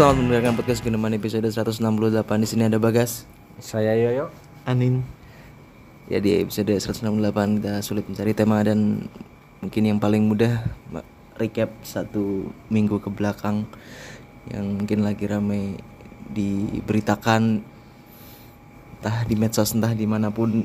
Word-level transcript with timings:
Selamat 0.00 0.16
mendengarkan 0.16 0.56
podcast 0.56 0.80
Geneman 0.80 1.12
episode 1.12 1.44
168 1.44 1.84
Di 2.40 2.48
sini 2.48 2.64
ada 2.64 2.80
Bagas. 2.80 3.28
Saya 3.60 3.92
Yoyo. 3.92 4.32
Anin. 4.64 5.04
Ya 6.08 6.24
di 6.24 6.40
episode 6.40 6.72
168 6.72 7.60
kita 7.60 7.84
sulit 7.84 8.08
mencari 8.08 8.32
tema 8.32 8.64
dan 8.64 9.04
mungkin 9.60 9.82
yang 9.84 10.00
paling 10.00 10.24
mudah 10.24 10.64
recap 11.36 11.68
satu 11.84 12.48
minggu 12.72 12.96
ke 12.96 13.12
belakang 13.12 13.68
yang 14.48 14.80
mungkin 14.80 15.04
lagi 15.04 15.28
ramai 15.28 15.76
diberitakan 16.32 17.60
entah 18.96 19.16
di 19.28 19.36
medsos 19.36 19.76
entah 19.76 19.92
di 19.92 20.08
mana 20.08 20.32
pun 20.32 20.64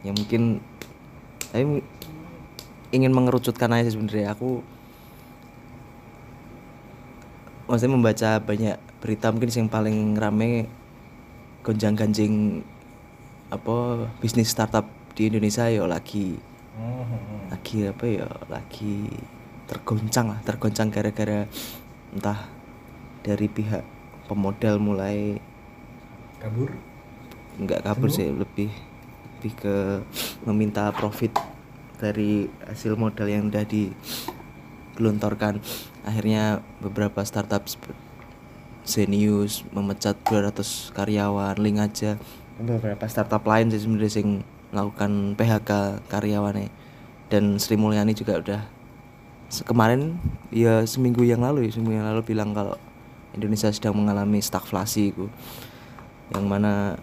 yang 0.00 0.16
mungkin 0.16 0.64
saya 1.52 1.68
ingin 2.96 3.12
mengerucutkan 3.12 3.76
aja 3.76 3.92
sebenarnya. 3.92 4.32
Aku 4.32 4.64
maksudnya 7.68 7.94
membaca 7.94 8.30
banyak 8.40 8.76
berita 8.98 9.28
mungkin 9.28 9.52
yang 9.52 9.68
paling 9.68 10.16
rame 10.16 10.66
gonjang 11.60 11.92
ganjing 11.92 12.64
apa 13.52 14.08
bisnis 14.24 14.48
startup 14.48 14.88
di 15.12 15.28
Indonesia 15.28 15.68
ya 15.68 15.84
lagi 15.84 16.40
lagi 17.52 17.84
apa 17.84 18.04
ya 18.08 18.28
lagi 18.48 19.12
tergoncang 19.68 20.32
lah 20.32 20.40
tergoncang 20.48 20.88
gara-gara 20.88 21.44
entah 22.16 22.48
dari 23.20 23.46
pihak 23.52 23.84
pemodal 24.24 24.80
mulai 24.80 25.36
Kabur. 26.40 26.72
nggak 27.58 27.84
kabur 27.84 28.08
sih 28.08 28.32
lebih 28.32 28.70
lebih 29.38 29.52
ke 29.58 29.76
meminta 30.48 30.88
profit 30.94 31.34
dari 31.98 32.46
hasil 32.64 32.94
modal 32.94 33.26
yang 33.26 33.50
udah 33.50 33.66
digelontorkan. 34.98 35.62
Akhirnya 36.02 36.58
beberapa 36.82 37.22
startup 37.22 37.62
Zenius 38.82 39.62
memecat 39.70 40.18
200 40.26 40.90
karyawan 40.90 41.54
link 41.62 41.78
aja. 41.78 42.18
Beberapa 42.58 43.06
startup 43.06 43.46
lain 43.46 43.70
sih 43.70 43.86
sebenarnya 43.86 44.10
sing 44.10 44.42
melakukan 44.74 45.38
PHK 45.38 46.02
karyawannya. 46.10 46.66
Dan 47.30 47.62
Sri 47.62 47.78
Mulyani 47.78 48.18
juga 48.18 48.42
udah 48.42 48.60
kemarin 49.64 50.18
ya 50.50 50.84
seminggu 50.84 51.24
yang 51.24 51.40
lalu 51.40 51.68
ya 51.68 51.78
seminggu 51.78 51.96
yang 51.96 52.08
lalu 52.10 52.20
bilang 52.20 52.52
kalau 52.52 52.76
Indonesia 53.32 53.72
sedang 53.72 53.96
mengalami 53.96 54.44
stagflasi 54.44 55.16
itu 55.16 55.24
yang 56.36 56.44
mana 56.44 57.00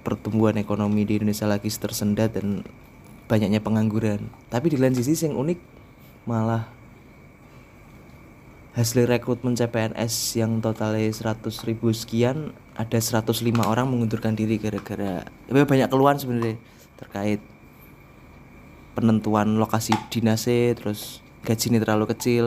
pertumbuhan 0.00 0.56
ekonomi 0.56 1.04
di 1.04 1.20
Indonesia 1.20 1.44
lagi 1.44 1.68
tersendat 1.68 2.36
dan 2.36 2.64
banyaknya 3.28 3.60
pengangguran. 3.64 4.28
Tapi 4.52 4.72
di 4.72 4.76
lain 4.76 4.92
sisi 4.96 5.28
yang 5.28 5.40
unik 5.40 5.58
malah 6.28 6.68
hasil 8.72 9.04
rekrutmen 9.04 9.52
CPNS 9.52 10.40
yang 10.40 10.64
totalnya 10.64 11.12
100 11.12 11.44
ribu 11.68 11.92
sekian 11.92 12.56
ada 12.72 12.96
105 12.96 13.36
orang 13.60 13.84
mengundurkan 13.84 14.32
diri 14.32 14.56
gara-gara 14.56 15.28
ya 15.28 15.64
banyak 15.68 15.92
keluhan 15.92 16.16
sebenarnya 16.16 16.56
terkait 16.96 17.44
penentuan 18.92 19.56
lokasi 19.56 19.96
dinasnya 20.12 20.76
terus 20.76 21.24
gaji 21.42 21.64
ini 21.72 21.78
terlalu 21.80 22.06
kecil. 22.12 22.46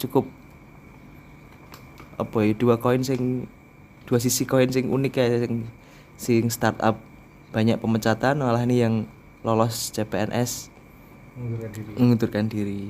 Cukup 0.00 0.26
apa 2.14 2.46
ya 2.46 2.54
dua 2.54 2.78
koin 2.78 3.02
sing 3.02 3.50
dua 4.06 4.22
sisi 4.22 4.46
koin 4.46 4.70
sing 4.70 4.90
unik 4.90 5.14
ya 5.14 5.26
sing 5.44 5.66
sing 6.16 6.44
startup. 6.48 6.98
Banyak 7.54 7.78
pemecatan 7.78 8.42
malah 8.42 8.66
ini 8.66 8.82
yang 8.82 8.94
lolos 9.46 9.94
CPNS 9.94 10.74
Mengundurkan 11.38 11.70
diri. 11.70 11.92
mengundurkan 11.94 12.44
diri. 12.50 12.84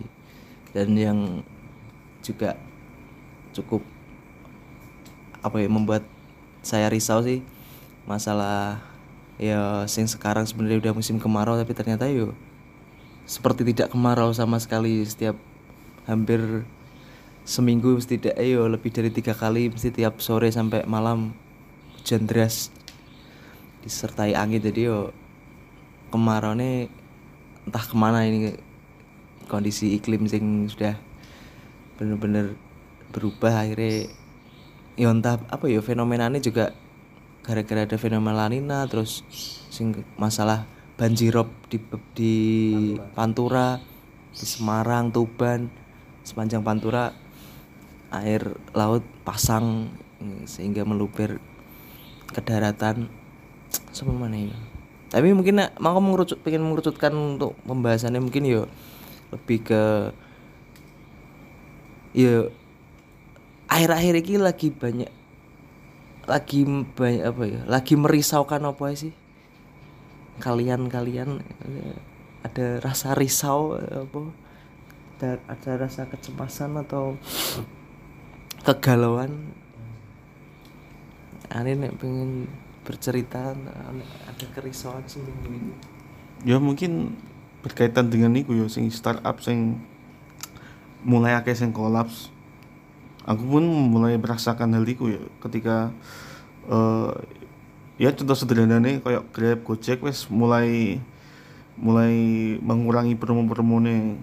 Dan 0.72 0.88
yang 0.96 1.18
juga 2.24 2.56
cukup 3.52 3.84
apa 5.44 5.60
ya 5.60 5.68
membuat 5.68 6.02
saya 6.64 6.88
risau 6.88 7.20
sih. 7.20 7.44
Masalah 8.08 8.80
ya 9.36 9.84
sing 9.84 10.08
sekarang 10.08 10.48
sebenarnya 10.48 10.80
udah 10.80 10.92
musim 10.96 11.20
kemarau 11.20 11.60
tapi 11.60 11.76
ternyata 11.76 12.08
yo 12.08 12.32
seperti 13.28 13.68
tidak 13.68 13.92
kemarau 13.92 14.32
sama 14.32 14.56
sekali. 14.56 15.04
Setiap 15.04 15.36
hampir 16.08 16.64
seminggu 17.44 18.00
mesti 18.00 18.16
tidak 18.16 18.40
ayo 18.40 18.64
lebih 18.72 18.88
dari 18.88 19.12
tiga 19.12 19.36
kali 19.36 19.68
mesti 19.68 19.92
tiap 19.92 20.24
sore 20.24 20.48
sampai 20.48 20.88
malam 20.88 21.36
hujan 22.00 22.24
deras 22.24 22.72
disertai 23.84 24.32
angin. 24.32 24.64
Jadi 24.64 24.88
yo 24.88 25.12
kemarau 26.08 26.56
nih 26.56 26.88
entah 27.68 27.84
ke 27.84 27.96
mana 27.96 28.24
ini 28.24 28.56
kondisi 29.48 29.96
iklim 29.96 30.24
sing 30.24 30.68
sudah 30.72 30.96
bener-bener 31.98 32.58
berubah 33.14 33.64
akhirnya. 33.66 34.10
Ya 34.94 35.10
apa 35.10 35.66
ya 35.66 35.82
fenomenanya 35.82 36.38
juga 36.38 36.70
gara-gara 37.42 37.82
ada 37.82 37.98
fenomena 37.98 38.46
lanina 38.46 38.86
terus 38.86 39.26
sing 39.68 40.06
masalah 40.14 40.70
banjirop 40.94 41.50
di 41.66 41.82
di 42.14 42.34
Pantura 43.12 43.82
di 44.30 44.46
Semarang 44.46 45.10
Tuban 45.10 45.66
sepanjang 46.22 46.62
Pantura 46.62 47.10
air 48.14 48.54
laut 48.72 49.02
pasang 49.26 49.90
mm, 50.22 50.46
sehingga 50.46 50.86
meluber 50.86 51.42
ke 52.30 52.40
daratan. 52.40 53.10
Sama 53.90 54.14
mana 54.14 54.38
ya? 54.38 54.56
Tapi 55.10 55.30
mungkin 55.30 55.62
mau 55.78 55.98
mengerucut 55.98 56.42
pengen 56.42 56.66
mengerucutkan 56.66 57.14
untuk 57.14 57.54
pembahasannya 57.66 58.18
mungkin 58.18 58.46
yo 58.46 58.62
lebih 59.30 59.62
ke 59.66 59.82
yo 62.14 62.54
akhir-akhir 63.66 64.14
ini 64.22 64.38
lagi 64.38 64.70
banyak 64.70 65.10
lagi 66.30 66.62
banyak 66.94 67.24
apa 67.26 67.42
ya 67.44 67.60
lagi 67.66 67.94
merisaukan 67.98 68.64
apa 68.64 68.94
sih? 68.96 69.12
Kalian-kalian 70.40 71.42
eh, 71.42 71.96
ada 72.46 72.80
rasa 72.80 73.12
risau 73.18 73.76
apa? 73.76 74.30
Ada, 75.18 75.42
ada 75.46 75.70
rasa 75.84 76.06
kecemasan 76.08 76.80
atau 76.80 77.18
kegalauan? 78.62 79.52
Aneh 81.52 81.76
nek 81.76 81.98
pengen 81.98 82.48
bercerita 82.82 83.52
ada 83.54 84.46
kerisauan 84.54 85.04
seminggu 85.06 85.50
ini. 85.50 85.74
Ya 86.44 86.60
mungkin 86.60 87.16
berkaitan 87.64 88.12
dengan 88.12 88.36
iku 88.36 88.52
ya 88.52 88.66
sing 88.68 88.92
startup 88.92 89.40
sing 89.40 89.80
mulai 91.04 91.36
akeh 91.36 91.54
sing 91.54 91.70
kolaps. 91.70 92.32
Aku 93.24 93.40
pun 93.44 93.64
mulai 93.64 94.16
merasakan 94.20 94.76
hal 94.76 94.84
itu 94.84 95.16
ya 95.16 95.22
ketika 95.40 95.92
eh 96.68 97.12
ya 98.00 98.10
contoh 98.10 98.36
sederhananya 98.36 99.00
kayak 99.00 99.30
Grab, 99.30 99.58
Gojek 99.64 100.02
wes 100.02 100.26
mulai 100.28 100.98
mulai 101.78 102.14
mengurangi 102.60 103.14
promo-promone. 103.14 104.18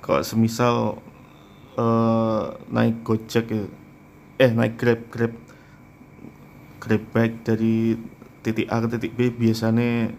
Kalau 0.00 0.20
semisal 0.24 0.98
eh 1.76 2.44
naik 2.72 3.04
Gojek 3.04 3.46
ya, 3.48 3.64
eh 4.40 4.50
naik 4.52 4.80
Grab, 4.80 5.00
Grab 5.12 5.34
Grab 6.82 7.02
bike 7.16 7.36
dari 7.48 7.96
titik 8.44 8.68
A 8.68 8.84
ke 8.84 8.88
titik 8.92 9.12
B 9.16 9.32
biasanya 9.32 10.12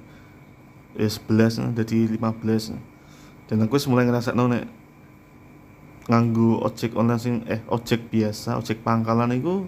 ya 0.98 1.10
11 1.12 1.62
nah, 1.62 1.72
jadi 1.76 2.18
15 2.18 2.74
dan 3.46 3.58
aku 3.62 3.78
mulai 3.92 4.10
ngerasa 4.10 4.34
nek 4.34 4.66
nganggu 6.06 6.62
ojek 6.62 6.94
online 6.94 7.22
sing 7.22 7.36
eh 7.50 7.66
ojek 7.66 8.14
biasa 8.14 8.62
ojek 8.62 8.86
pangkalan 8.86 9.34
itu 9.34 9.66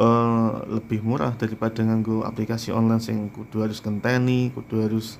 eh 0.00 0.52
lebih 0.68 1.00
murah 1.04 1.32
daripada 1.36 1.80
nganggu 1.84 2.24
aplikasi 2.24 2.72
online 2.72 3.00
sing 3.00 3.28
kudu 3.32 3.64
harus 3.64 3.80
ngenteni 3.80 4.52
kudu 4.52 4.84
harus 4.84 5.16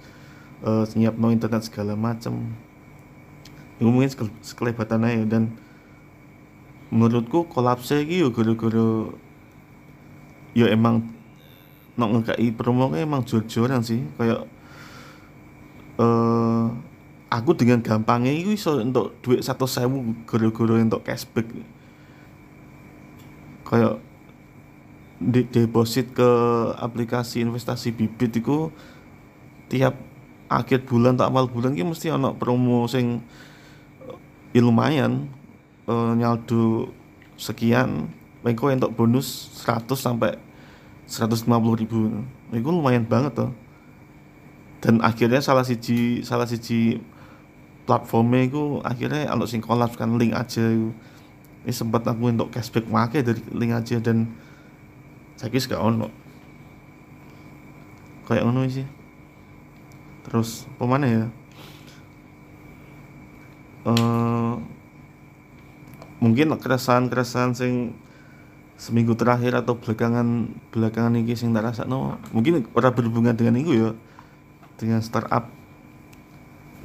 nyiap 0.92 1.16
no 1.16 1.32
internet 1.32 1.64
segala 1.64 1.96
macem. 1.96 2.36
Itu 3.80 3.88
mungkin 3.88 4.12
sekele- 4.12 4.44
sekelebatan 4.44 5.08
aja. 5.08 5.24
Dan 5.24 5.56
menurutku 6.92 7.48
kolapsnya 7.48 8.04
iki 8.04 8.20
yo 8.20 8.28
gara-gara 8.28 9.08
yo 10.52 10.66
emang 10.68 11.08
nok 11.96 12.20
ngekai 12.20 12.52
promo 12.52 12.92
emang 12.92 13.24
jor-joran 13.24 13.80
sih. 13.80 14.04
Kayak 14.20 14.44
eh 15.96 16.64
aku 17.30 17.54
dengan 17.54 17.78
gampangnya 17.80 18.34
itu 18.34 18.52
iso 18.52 18.82
untuk 18.82 19.14
duit 19.22 19.40
satu 19.40 19.64
sewu 19.64 20.18
goro-goro 20.26 20.76
untuk 20.76 21.06
cashback. 21.06 21.46
Kayak 23.62 24.02
di 25.22 25.46
deposit 25.46 26.10
ke 26.10 26.30
aplikasi 26.74 27.46
investasi 27.46 27.94
bibit 27.94 28.34
itu 28.34 28.74
tiap 29.70 29.94
akhir 30.50 30.82
bulan 30.90 31.14
tak 31.14 31.30
awal 31.30 31.46
bulan 31.46 31.78
ki 31.78 31.86
mesti 31.86 32.10
ono 32.10 32.34
promo 32.34 32.90
sing 32.90 33.22
eh, 34.02 34.58
ya 34.58 34.60
lumayan 34.66 35.30
eh, 35.86 36.12
nyaldo 36.18 36.90
sekian. 37.38 38.10
Mengko 38.40 38.72
untuk 38.72 38.96
bonus 38.96 39.52
100 39.62 39.86
sampai 40.00 40.32
150 41.04 41.46
ribu. 41.78 42.24
Itu 42.50 42.72
lumayan 42.72 43.04
banget 43.04 43.36
tuh 43.36 43.52
dan 44.80 45.04
akhirnya 45.04 45.44
salah 45.44 45.62
siji 45.62 46.24
salah 46.24 46.48
siji 46.48 46.98
platformnya 47.90 48.46
itu 48.46 48.78
akhirnya 48.86 49.26
kalau 49.26 49.50
sing 49.50 49.58
collab 49.58 49.90
kan 49.98 50.14
link 50.14 50.30
aja 50.30 50.62
ini 51.66 51.74
sempat 51.74 52.06
aku 52.06 52.30
untuk 52.30 52.54
cashback 52.54 52.86
make 52.86 53.18
dari 53.18 53.42
link 53.50 53.74
aja 53.74 53.98
dan 53.98 54.30
saya 55.34 55.50
kira 55.50 55.74
gak 55.74 55.82
ono. 55.82 56.08
Kayak 58.30 58.46
ono 58.46 58.60
sih. 58.70 58.86
Terus 60.22 60.70
pemana 60.78 61.06
ya? 61.10 61.24
Eh 63.90 64.54
mungkin 66.22 66.54
keresahan-keresahan 66.54 67.58
sing 67.58 67.96
seminggu 68.76 69.16
terakhir 69.18 69.56
atau 69.56 69.76
belakangan 69.76 70.52
belakangan 70.70 71.18
ini 71.18 71.34
sing 71.34 71.50
tak 71.50 71.74
rasa 71.74 71.90
no. 71.90 72.16
Mungkin 72.30 72.70
orang 72.72 72.94
berhubungan 72.94 73.34
dengan 73.34 73.58
itu 73.58 73.72
ya. 73.74 73.90
Dengan 74.78 75.04
startup 75.04 75.59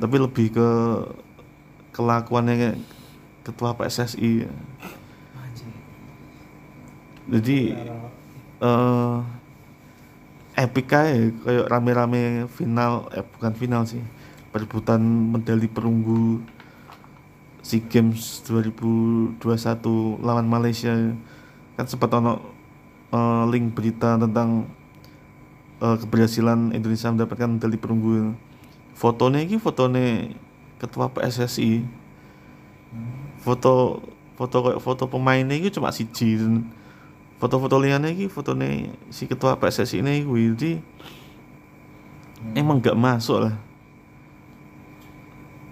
tapi 0.02 0.16
lebih 0.20 0.48
ke 0.56 0.70
kelakuannya 1.96 2.76
ketua 3.46 3.78
PSSI 3.78 4.48
jadi 7.26 7.60
eh 8.62 9.18
epic 10.56 10.88
aja 10.96 11.20
kayak 11.44 11.68
rame-rame 11.68 12.48
final 12.48 13.12
eh 13.12 13.26
bukan 13.26 13.54
final 13.60 13.84
sih 13.84 14.00
perebutan 14.56 15.04
medali 15.36 15.68
perunggu 15.68 16.40
SEA 17.66 17.82
Games 17.90 18.46
2021 18.46 19.42
lawan 20.22 20.46
Malaysia. 20.46 20.94
Kan 21.74 21.86
sempat 21.90 22.14
ono 22.14 22.40
eh, 23.10 23.44
link 23.50 23.74
berita 23.74 24.22
tentang 24.22 24.70
eh, 25.82 25.98
keberhasilan 25.98 26.78
Indonesia 26.78 27.10
mendapatkan 27.10 27.58
medali 27.58 27.76
perunggu 27.82 28.38
fotonya 28.96 29.44
ini 29.44 29.60
fotonya 29.60 30.32
ketua 30.80 31.12
PSSI 31.12 31.84
foto 33.46 34.02
foto 34.36 34.58
kayak 34.66 34.82
foto 34.82 35.04
pemainnya 35.08 35.56
itu 35.56 35.78
cuma 35.80 35.94
siji. 35.94 36.42
Dan 36.42 36.68
foto-foto 37.38 37.78
liane 37.78 38.16
fotone 38.32 38.96
si 39.14 39.30
ketua 39.30 39.60
PSSI 39.62 40.02
ini 40.02 40.26
kuwi. 40.26 40.44
Jadi 40.56 40.72
emang 42.58 42.82
gak 42.82 42.98
masuk 42.98 43.46
lah. 43.46 43.56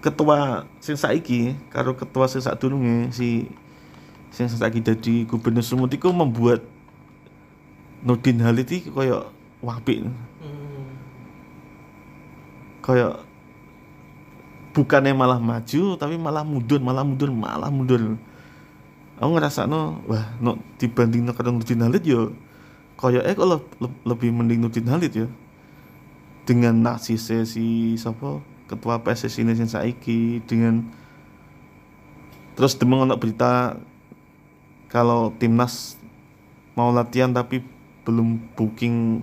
Ketua 0.04 0.68
sing 0.78 0.94
saiki 1.00 1.56
karo 1.72 1.96
ketua 1.96 2.28
sing 2.28 2.44
sadurunge 2.44 3.08
si 3.10 3.48
sing 4.28 4.46
saiki 4.46 4.84
dadi 4.84 5.24
gubernur 5.24 5.64
Sumut 5.64 5.88
iku 5.90 6.12
membuat 6.12 6.60
Nurdin 8.04 8.44
Halid 8.44 8.68
iki 8.68 8.92
koyo 8.92 9.32
wapik 9.64 10.04
koyo 12.84 13.16
bukannya 14.76 15.16
malah 15.16 15.40
maju 15.40 15.96
tapi 15.96 16.20
malah 16.20 16.44
mundur 16.44 16.84
malah 16.84 17.00
mundur 17.00 17.32
malah 17.32 17.72
mundur. 17.72 18.20
Aku 19.16 19.30
ngerasa 19.32 19.64
no 19.64 20.04
wah 20.04 20.36
no 20.44 20.60
dibanding 20.76 21.24
karo 21.32 21.48
Nurdin 21.48 21.80
Halid 21.80 22.04
yo 22.04 22.36
koyo 23.00 23.24
eh 23.24 23.32
kok 23.32 23.48
le- 23.48 23.70
le- 23.80 24.00
lebih 24.04 24.28
mending 24.36 24.60
Nurdin 24.60 24.84
Halid 24.84 25.16
ya 25.16 25.26
dengan 26.44 26.76
narsisnya 26.84 27.48
si 27.48 27.96
siapa? 27.96 28.44
Ketua 28.64 29.00
PSSI 29.00 29.44
ini 29.44 29.52
sing 29.56 29.68
saiki 29.68 30.40
dengan 30.44 30.88
terus 32.56 32.76
demeng 32.80 33.04
ono 33.04 33.16
berita 33.16 33.76
kalau 34.88 35.36
timnas 35.36 36.00
mau 36.72 36.88
latihan 36.88 37.28
tapi 37.30 37.60
belum 38.08 38.40
booking 38.56 39.20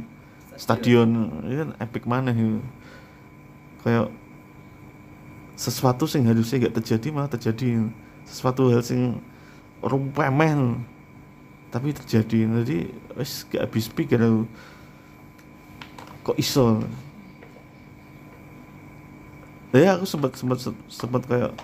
stadion. 0.56 1.42
ini 1.48 1.56
kan 1.58 1.70
epic 1.82 2.04
mana 2.06 2.32
ya 2.32 2.62
kayak 3.82 4.08
sesuatu 5.62 6.10
sing 6.10 6.26
harusnya 6.26 6.70
gak 6.70 6.82
terjadi 6.82 7.08
malah 7.14 7.30
terjadi. 7.30 7.86
Sesuatu 8.26 8.74
hal 8.74 8.82
sing 8.82 9.22
rumpemeh 9.82 10.82
tapi 11.70 11.94
terjadi. 11.94 12.50
Jadi 12.66 12.78
wis 13.18 13.46
gak 13.50 13.70
habis 13.70 13.86
pikir 13.90 14.22
kok 16.26 16.38
iso? 16.38 16.82
Ya 19.72 19.96
aku 19.96 20.06
sempat 20.10 20.36
sempat 20.36 20.60
sempat 20.90 21.22
kayak 21.30 21.56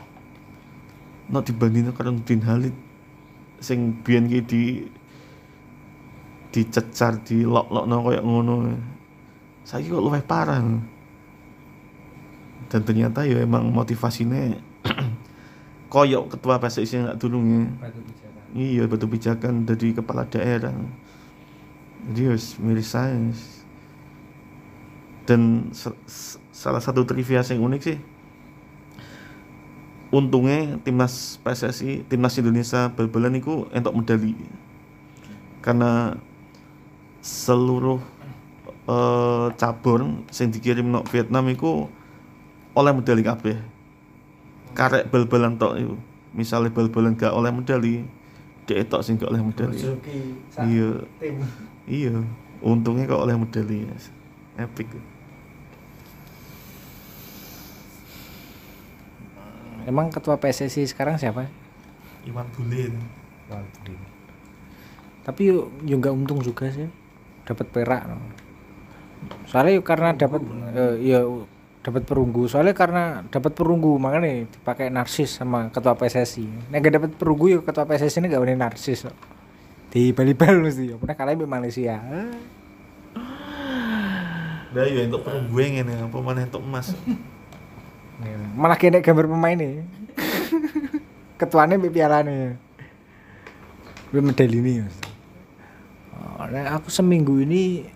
no 1.27 1.43
dibandingin 1.43 1.91
karo 1.91 2.13
Nurdin 2.13 2.45
Halid. 2.45 2.75
Sing 3.57 3.97
biyen 4.05 4.29
ki 4.29 4.39
di 4.45 4.63
dicecar 6.53 7.19
di 7.25 7.43
lok 7.43 7.67
lok 7.73 7.85
kayak 7.89 8.23
ngono. 8.23 8.77
Saya 9.67 9.83
kok 9.83 10.05
luwih 10.05 10.23
parah 10.23 10.63
dan 12.67 12.81
ternyata 12.83 13.23
ya 13.23 13.43
emang 13.43 13.71
motivasinya 13.71 14.59
koyok 15.93 16.35
ketua 16.35 16.59
PSSI 16.59 17.07
nggak 17.07 17.19
bicara. 18.03 18.39
iya 18.55 18.83
batu 18.87 19.07
pijakan 19.07 19.63
dari 19.63 19.95
kepala 19.95 20.27
daerah. 20.27 20.75
Jadi 22.07 22.21
harus 22.23 22.55
mirip 22.59 22.87
sains 22.87 23.63
dan 25.27 25.71
salah 26.55 26.79
satu 26.79 27.03
trivia 27.03 27.43
yang 27.43 27.67
unik 27.67 27.81
sih 27.83 27.99
untungnya 30.07 30.79
timnas 30.87 31.35
PSSI 31.43 32.07
timnas 32.07 32.39
Indonesia 32.39 32.87
bal-balan 32.95 33.39
itu 33.39 33.67
entuk 33.75 33.93
medali. 33.95 34.35
Karena 35.59 36.15
seluruh 37.19 37.99
eh, 38.87 39.47
cabur 39.59 40.07
yang 40.31 40.49
dikirim 40.51 40.87
no 40.87 41.03
Vietnam 41.11 41.51
itu 41.51 41.91
oleh 42.77 42.93
medali 42.93 43.25
kabeh. 43.25 43.57
Karek 44.77 45.09
bal-balan 45.09 45.57
tok 45.57 45.73
itu 45.81 45.97
misalnya 46.37 46.69
bal-balan 46.69 47.17
gak 47.17 47.33
oleh 47.33 47.49
medali 47.49 48.05
dia 48.69 48.85
tok 48.85 49.01
sing 49.01 49.17
gak 49.17 49.33
oleh 49.33 49.41
medali 49.41 49.79
iya. 50.69 50.89
iya. 51.89 52.13
Untungnya 52.61 53.09
kok 53.09 53.23
oleh 53.25 53.33
medali 53.37 53.89
epic. 54.57 54.89
Emang 59.87 60.11
ketua 60.11 60.35
PSSI 60.35 60.83
sekarang 60.89 61.15
siapa? 61.15 61.47
Iwan 62.27 62.43
Bule 62.51 62.91
Waduh. 63.47 64.01
Tapi 65.23 65.41
yuk 65.47 65.71
yuk 65.87 65.97
nggak 66.03 66.11
untung 66.11 66.43
juga 66.43 66.67
sih. 66.67 66.91
Dapat 67.47 67.71
perak. 67.71 68.03
Soalnya 69.47 69.79
yuk 69.79 69.87
karena 69.87 70.11
dapat 70.11 70.43
eh, 70.75 70.95
ya 71.07 71.23
dapat 71.87 72.03
perunggu. 72.03 72.51
Soalnya 72.51 72.75
karena 72.75 73.23
dapat 73.31 73.55
perunggu 73.55 73.95
makanya 73.95 74.43
dipakai 74.43 74.91
narsis 74.91 75.39
sama 75.39 75.71
ketua 75.71 75.95
PSSI. 75.95 76.67
Nek 76.67 76.83
gak 76.83 76.93
dapat 76.99 77.11
perunggu 77.15 77.55
yuk 77.55 77.63
ketua 77.63 77.87
PSSI 77.87 78.19
ini 78.19 78.27
gak 78.27 78.43
boleh 78.43 78.59
narsis. 78.59 79.07
no. 79.07 79.15
Di 79.87 80.11
Bali-Bali 80.11 80.67
mesti. 80.67 80.91
Pernah 80.99 81.15
kalah 81.15 81.31
di 81.31 81.47
Malaysia. 81.47 81.95
Dah 84.67 84.83
ya 84.83 85.07
untuk 85.07 85.23
perunggu 85.23 85.55
ngene 85.55 86.11
apa 86.11 86.17
mana 86.19 86.43
untuk 86.43 86.59
emas 86.59 86.91
Malah 88.59 88.75
kene 88.75 88.99
gambar 88.99 89.31
pemain 89.31 89.55
nih. 89.55 89.79
Ketuanya 91.39 91.79
mbek 91.79 91.95
pialane. 91.95 92.59
Mbek 94.11 94.23
medali 94.27 94.59
ini. 94.59 94.73
Mas. 94.83 94.97
Oh, 96.19 96.45
nah, 96.51 96.75
aku 96.75 96.91
seminggu 96.91 97.39
ini 97.39 97.87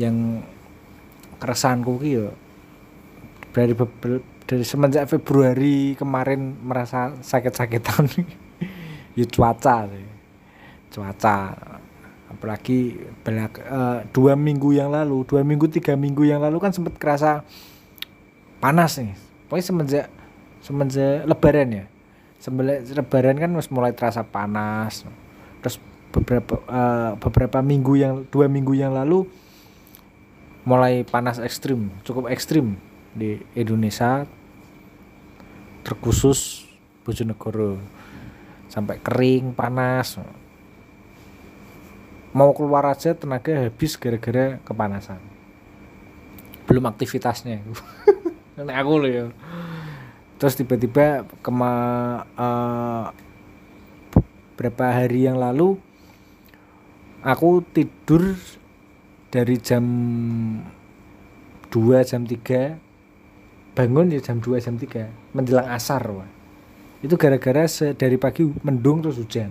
yang 0.00 0.40
keresahanku 1.36 2.00
ki 2.00 2.10
yo 2.16 2.32
dari 3.50 3.74
dari 4.46 4.64
semenjak 4.66 5.06
Februari 5.10 5.94
kemarin 5.94 6.58
merasa 6.62 7.14
sakit-sakitan. 7.20 8.06
Ya 9.18 9.26
cuaca 9.26 9.90
sih. 9.90 10.06
cuaca. 10.94 11.50
Apalagi 12.30 12.94
belak 13.26 13.58
eh, 13.58 14.06
dua 14.14 14.38
minggu 14.38 14.70
yang 14.70 14.94
lalu 14.94 15.26
dua 15.26 15.42
minggu 15.42 15.66
tiga 15.66 15.98
minggu 15.98 16.22
yang 16.30 16.38
lalu 16.38 16.62
kan 16.62 16.70
sempat 16.70 16.94
kerasa 16.94 17.42
panas 18.62 19.02
nih. 19.02 19.18
Pokoknya 19.50 19.66
semenjak 19.66 20.06
semenjak 20.62 21.26
lebaran 21.26 21.68
ya. 21.74 21.84
Semenjak 22.38 22.86
lebaran 23.02 23.34
kan 23.34 23.50
wis 23.58 23.66
mulai 23.66 23.90
terasa 23.98 24.22
panas. 24.22 25.02
Terus 25.58 25.82
beberapa 26.14 26.62
eh, 26.70 27.10
beberapa 27.18 27.58
minggu 27.66 27.92
yang 27.98 28.12
dua 28.30 28.46
minggu 28.46 28.78
yang 28.78 28.94
lalu 28.94 29.26
mulai 30.62 31.02
panas 31.02 31.42
ekstrim 31.42 31.90
cukup 32.04 32.28
ekstrim 32.28 32.78
di 33.14 33.40
Indonesia 33.56 34.26
terkhusus 35.82 36.66
Bojonegoro. 37.02 37.80
Sampai 38.70 39.02
kering 39.02 39.50
panas. 39.56 40.22
Mau 42.30 42.54
keluar 42.54 42.86
aja 42.86 43.10
tenaga 43.18 43.66
habis 43.66 43.98
gara-gara 43.98 44.62
kepanasan. 44.62 45.18
Belum 46.70 46.86
aktivitasnya. 46.86 47.66
Nek 48.62 48.76
aku 48.78 48.92
loh 49.02 49.10
ya. 49.10 49.24
Terus 50.38 50.54
tiba-tiba 50.54 51.26
kema 51.42 51.74
eh, 52.38 53.06
beberapa 54.60 54.92
hari 54.92 55.26
yang 55.26 55.40
lalu 55.40 55.80
aku 57.24 57.64
tidur 57.72 58.36
dari 59.32 59.56
jam 59.60 59.84
2 61.72 62.08
jam 62.08 62.24
3 62.24 62.89
bangun 63.74 64.10
ya 64.10 64.20
jam 64.20 64.42
2 64.42 64.58
jam 64.58 64.74
3 64.76 65.36
menjelang 65.36 65.68
asar 65.70 66.02
wah 66.10 66.40
itu 67.00 67.16
gara-gara 67.16 67.64
dari 67.96 68.16
pagi 68.20 68.44
mendung 68.60 69.00
terus 69.00 69.16
hujan. 69.16 69.48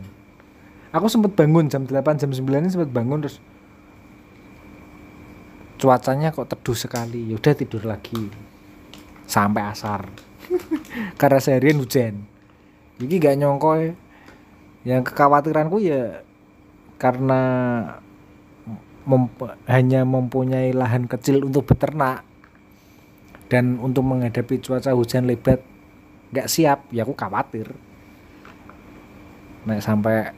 Aku 0.94 1.10
sempat 1.10 1.34
bangun 1.34 1.66
jam 1.66 1.86
8 1.86 2.22
jam 2.22 2.30
9 2.30 2.46
ini 2.46 2.70
sempat 2.70 2.94
bangun 2.94 3.26
terus. 3.26 3.42
Cuacanya 5.82 6.30
kok 6.30 6.46
teduh 6.46 6.78
sekali. 6.78 7.34
Yaudah 7.34 7.54
tidur 7.58 7.90
lagi. 7.90 8.30
Sampai 9.26 9.66
asar. 9.66 10.06
Karena 11.20 11.42
seharian 11.42 11.82
hujan. 11.82 12.22
Ini 13.02 13.14
gak 13.18 13.38
nyongko 13.38 13.72
ya. 13.82 13.94
yang 14.88 15.04
kekhawatiranku 15.04 15.84
ya 15.84 16.24
karena 16.96 17.42
mem- 19.04 19.60
hanya 19.68 20.08
mempunyai 20.08 20.72
lahan 20.72 21.04
kecil 21.04 21.44
untuk 21.44 21.68
beternak 21.68 22.24
dan 23.50 23.82
untuk 23.82 24.06
menghadapi 24.06 24.62
cuaca 24.62 24.94
hujan 24.94 25.26
lebat 25.26 25.60
nggak 26.30 26.48
siap 26.48 26.86
ya 26.94 27.02
aku 27.02 27.18
khawatir. 27.18 27.74
Nah 29.66 29.82
sampai 29.82 30.32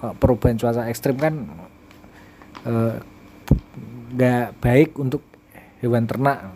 eh, 0.00 0.14
perubahan 0.16 0.56
cuaca 0.56 0.88
ekstrim 0.88 1.20
kan 1.20 1.34
eh, 2.64 2.96
nggak 4.16 4.56
baik 4.64 4.96
untuk 4.96 5.20
hewan 5.84 6.08
ternak. 6.08 6.48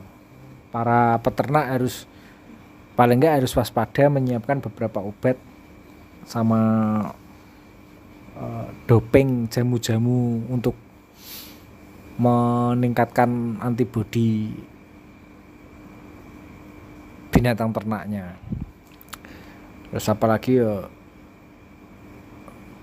Para 0.72 1.20
peternak 1.20 1.68
harus 1.68 2.08
paling 2.96 3.20
nggak 3.20 3.44
harus 3.44 3.52
waspada 3.52 4.08
menyiapkan 4.08 4.64
beberapa 4.64 5.04
obat 5.04 5.36
sama 6.24 6.60
eh, 8.40 8.66
doping 8.88 9.52
jamu-jamu 9.52 10.48
untuk 10.48 10.72
meningkatkan 12.16 13.60
antibodi 13.60 14.52
binatang 17.32 17.72
ternaknya. 17.72 18.36
Terus 19.88 20.06
apalagi 20.08 20.60
ya 20.60 20.86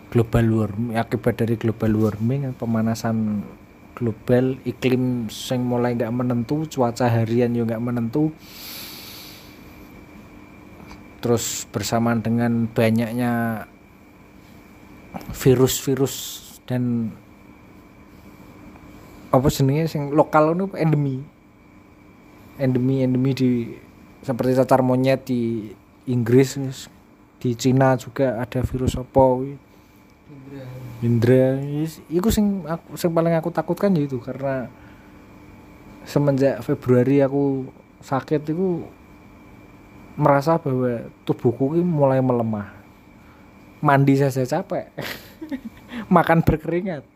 global 0.10 0.46
warming 0.50 0.98
akibat 0.98 1.38
dari 1.38 1.54
global 1.54 1.94
warming 1.94 2.50
pemanasan 2.58 3.46
global 3.94 4.58
iklim 4.66 5.30
sing 5.30 5.62
mulai 5.62 5.94
nggak 5.94 6.10
menentu 6.10 6.66
cuaca 6.66 7.06
harian 7.06 7.54
juga 7.54 7.78
nggak 7.78 7.86
menentu. 7.86 8.34
Terus 11.20 11.68
bersamaan 11.70 12.26
dengan 12.26 12.66
banyaknya 12.66 13.66
virus-virus 15.36 16.16
dan 16.64 17.12
apa 19.30 19.46
jenenge 19.52 19.94
sing 19.94 20.10
lokal 20.10 20.58
itu 20.58 20.66
endemi. 20.80 21.22
Endemi 22.58 23.04
endemi 23.06 23.32
di 23.36 23.50
seperti 24.24 24.60
cacar 24.60 24.84
monyet 24.84 25.24
di 25.28 25.72
Inggris 26.10 26.60
di 27.40 27.56
Cina 27.56 27.96
juga 27.96 28.36
ada 28.42 28.60
virus 28.66 29.00
apa 29.00 29.22
kuwi. 29.24 29.56
Indra. 31.00 31.56
Iku 32.12 32.28
sing 32.28 32.68
aku 32.68 33.00
sing 33.00 33.16
paling 33.16 33.32
aku 33.40 33.50
takutkan 33.56 33.96
ya 33.96 34.04
itu 34.04 34.20
karena 34.20 34.68
semenjak 36.04 36.60
Februari 36.60 37.24
aku 37.24 37.72
sakit 38.04 38.52
itu 38.52 38.84
merasa 40.20 40.60
bahwa 40.60 41.08
tubuhku 41.24 41.80
ini 41.80 41.88
mulai 41.88 42.20
melemah. 42.20 42.76
Mandi 43.80 44.20
saja 44.20 44.44
capek. 44.44 44.92
Makan 46.16 46.44
berkeringat. 46.44 47.08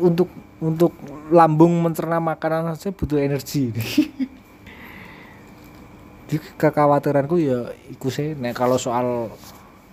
Untuk 0.00 0.32
untuk 0.64 0.96
lambung 1.28 1.76
mencerna 1.84 2.16
makanan 2.16 2.72
saja 2.76 2.94
butuh 2.94 3.20
energi 3.20 3.72
Jadi 6.30 6.46
kekhawatiranku 6.54 7.42
ya 7.42 7.74
iku 7.90 8.06
sih 8.06 8.38
nek 8.38 8.54
kalau 8.54 8.78
soal 8.78 9.34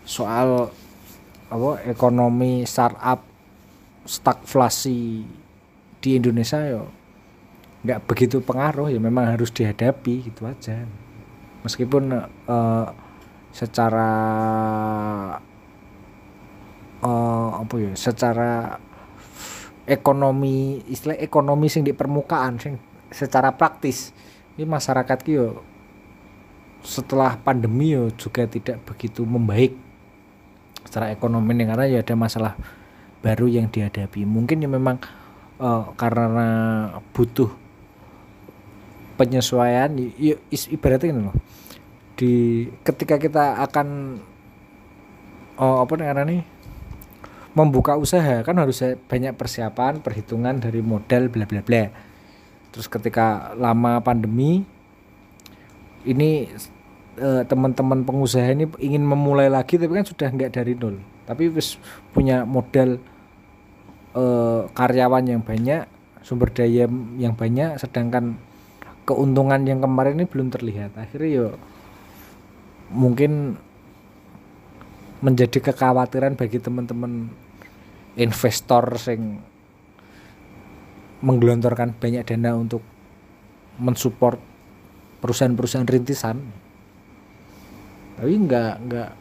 soal 0.06 0.70
apa 1.50 1.82
ekonomi 1.90 2.62
startup 2.70 3.26
stagflasi 4.06 5.26
di 5.98 6.10
Indonesia 6.14 6.62
ya 6.62 6.86
nggak 7.82 8.06
begitu 8.06 8.38
pengaruh 8.46 8.94
ya 8.94 9.02
memang 9.02 9.34
harus 9.34 9.50
dihadapi 9.50 10.30
gitu 10.30 10.46
aja. 10.46 10.86
Meskipun 11.66 12.14
eh, 12.30 12.88
secara 13.50 14.12
eh, 17.02 17.50
apa 17.66 17.76
ya 17.82 17.98
secara 17.98 18.78
ekonomi 19.90 20.86
istilah 20.86 21.18
ekonomi 21.18 21.66
sing 21.66 21.82
di 21.82 21.98
permukaan 21.98 22.62
sing 22.62 22.78
secara 23.10 23.58
praktis 23.58 24.14
ini 24.54 24.70
masyarakat 24.70 25.18
ki 25.26 25.34
yo 25.34 25.66
setelah 26.86 27.36
pandemi 27.40 27.94
yo 27.94 28.10
juga 28.16 28.46
tidak 28.48 28.82
begitu 28.88 29.26
membaik 29.28 29.76
secara 30.88 31.12
ekonomi 31.12 31.52
nih 31.52 31.68
karena 31.68 31.86
ya 31.90 32.00
ada 32.00 32.16
masalah 32.16 32.54
baru 33.20 33.50
yang 33.52 33.68
dihadapi. 33.68 34.24
Mungkin 34.24 34.64
ya 34.64 34.70
memang 34.72 35.02
eh, 35.60 35.84
karena 36.00 36.48
butuh 37.12 37.52
penyesuaian 39.18 39.92
y- 39.98 40.14
y- 40.16 40.42
is- 40.54 40.70
ibaratnya 40.70 41.12
ini 41.12 41.22
loh. 41.28 41.36
Di 42.18 42.66
ketika 42.86 43.18
kita 43.18 43.62
akan 43.66 44.18
oh, 45.58 45.84
apa 45.84 45.94
namanya 45.98 46.24
nih? 46.30 46.42
Membuka 47.58 47.98
usaha 47.98 48.46
kan 48.46 48.54
harus 48.62 48.78
banyak 49.10 49.34
persiapan 49.34 50.06
perhitungan 50.06 50.62
dari 50.62 50.80
modal 50.86 51.28
bla 51.34 51.50
bla 51.50 51.66
bla. 51.66 51.90
Terus 52.70 52.86
ketika 52.86 53.58
lama 53.58 53.98
pandemi 54.06 54.62
ini 56.08 56.48
eh, 57.20 57.44
teman-teman 57.44 58.08
pengusaha 58.08 58.48
ini 58.48 58.72
ingin 58.80 59.04
memulai 59.04 59.52
lagi 59.52 59.76
tapi 59.76 59.92
kan 59.92 60.08
sudah 60.08 60.28
nggak 60.32 60.56
dari 60.56 60.74
nol. 60.74 60.96
Tapi 61.28 61.52
wis 61.52 61.76
punya 62.16 62.48
modal 62.48 62.98
eh, 64.16 64.62
karyawan 64.72 65.26
yang 65.28 65.44
banyak 65.44 65.84
sumber 66.24 66.52
daya 66.52 66.88
yang 67.20 67.36
banyak 67.36 67.80
sedangkan 67.80 68.40
keuntungan 69.08 69.64
yang 69.64 69.80
kemarin 69.80 70.20
ini 70.20 70.26
belum 70.28 70.52
terlihat. 70.52 70.96
Akhirnya 70.96 71.30
yo 71.32 71.48
mungkin 72.92 73.60
menjadi 75.20 75.60
kekhawatiran 75.72 76.38
bagi 76.38 76.62
teman-teman 76.62 77.32
investor 78.20 78.96
sing 79.02 79.42
menggelontorkan 81.26 81.98
banyak 81.98 82.22
dana 82.28 82.54
untuk 82.54 82.86
mensupport 83.82 84.38
perusahaan-perusahaan 85.20 85.88
rintisan. 85.88 86.38
Tapi 88.18 88.34
nggak 88.34 88.74
nggak 88.90 89.12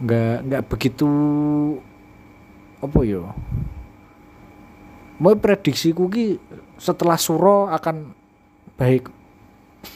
nggak 0.00 0.36
nggak 0.48 0.62
begitu 0.66 1.08
apa 2.80 2.98
yo 3.04 3.28
mau 5.20 5.36
prediksi 5.36 5.92
ki 5.92 6.40
setelah 6.80 7.20
suro 7.20 7.68
akan 7.68 8.16
baik. 8.80 9.12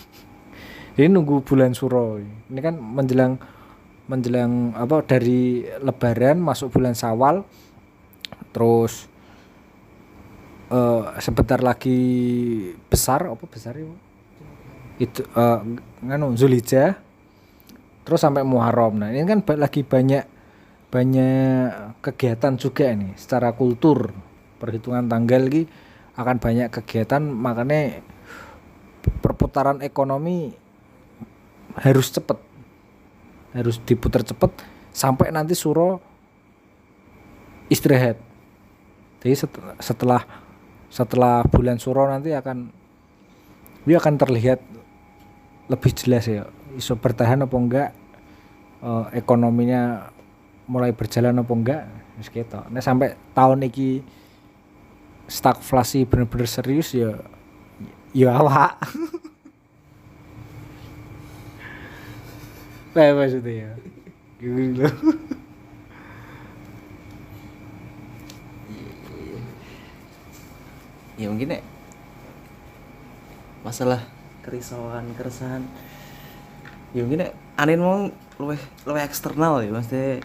Jadi 0.94 1.08
nunggu 1.08 1.40
bulan 1.40 1.72
suro. 1.72 2.20
Ini 2.20 2.60
kan 2.60 2.76
menjelang 2.76 3.40
menjelang 4.04 4.76
apa 4.76 5.00
dari 5.00 5.64
lebaran 5.80 6.36
masuk 6.36 6.76
bulan 6.76 6.92
sawal 6.92 7.40
terus 8.52 9.08
eh 10.68 11.02
sebentar 11.24 11.64
lagi 11.64 12.00
besar 12.92 13.32
apa 13.32 13.44
besar 13.48 13.80
itu 13.80 13.96
itu 14.98 15.26
eh, 15.26 15.60
nganu 16.04 16.38
Zulhijjah 16.38 16.98
terus 18.04 18.20
sampai 18.20 18.44
Muharram. 18.44 19.00
Nah 19.00 19.10
ini 19.10 19.24
kan 19.24 19.40
lagi 19.56 19.82
banyak 19.82 20.24
banyak 20.92 21.98
kegiatan 22.04 22.54
juga 22.54 22.92
ini. 22.92 23.16
Secara 23.18 23.50
kultur 23.56 24.12
perhitungan 24.62 25.08
tanggal 25.10 25.50
ini 25.50 25.66
akan 26.14 26.36
banyak 26.38 26.68
kegiatan. 26.70 27.22
Makanya 27.24 28.04
perputaran 29.24 29.82
ekonomi 29.82 30.54
harus 31.74 32.14
cepet 32.14 32.38
harus 33.54 33.82
diputar 33.82 34.22
cepet 34.22 34.50
sampai 34.94 35.34
nanti 35.34 35.58
suro 35.58 35.98
istirahat. 37.66 38.20
Jadi 39.24 39.34
set- 39.34 39.64
setelah 39.82 40.22
setelah 40.92 41.42
bulan 41.50 41.82
suro 41.82 42.06
nanti 42.06 42.30
akan 42.30 42.70
dia 43.82 43.98
akan 43.98 44.14
terlihat 44.14 44.62
lebih 45.68 45.92
jelas 45.96 46.28
ya 46.28 46.44
iso 46.76 46.96
bertahan 46.98 47.44
apa 47.44 47.56
enggak 47.56 47.90
eh, 48.84 49.06
ekonominya 49.16 50.12
mulai 50.68 50.92
berjalan 50.92 51.40
apa 51.40 51.52
enggak 51.52 51.82
wis 52.18 52.30
ketok. 52.30 52.70
Nah 52.70 52.80
sampai 52.80 53.16
tahun 53.34 53.66
iki 53.66 54.04
stagflasi 55.26 56.04
bener-bener 56.04 56.46
serius 56.46 56.92
ya 56.92 57.16
ya 58.14 58.36
awak 58.38 58.76
Lah 62.94 63.10
maksudnya 63.10 63.66
ya. 63.66 63.70
Gitu. 64.38 64.86
ya 71.14 71.30
mungkin 71.30 71.58
ya 71.58 71.62
masalah 73.62 74.02
kerisauan 74.44 75.08
keresahan. 75.16 75.64
Ya 76.94 77.02
mungkin 77.02 77.26
ya 77.26 77.30
anin 77.58 77.80
mau 77.80 78.12
luwih 78.38 78.60
luwih 78.86 79.02
eksternal 79.02 79.64
ya 79.64 79.70
maksudnya 79.74 80.22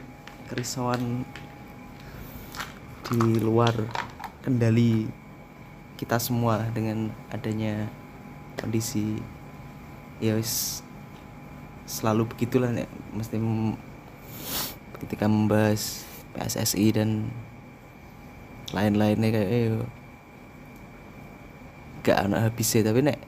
kerisauan 0.51 1.25
di 3.09 3.41
luar 3.41 3.73
kendali 4.45 5.09
kita 5.97 6.21
semua 6.21 6.61
dengan 6.75 7.09
adanya 7.33 7.89
kondisi 8.59 9.17
ya 10.21 10.37
wis 10.37 10.83
selalu 11.89 12.29
begitulah 12.29 12.69
nek 12.69 12.89
mesti 13.17 13.41
ketika 15.01 15.25
membahas 15.25 16.05
PSSI 16.37 16.87
dan 16.93 17.33
lain-lainnya 18.69 19.29
kayak 19.33 19.49
eh, 19.49 19.81
gak 22.05 22.17
ana 22.29 22.45
habisnya. 22.45 22.85
Tapi 22.85 22.99
nek 23.01 23.19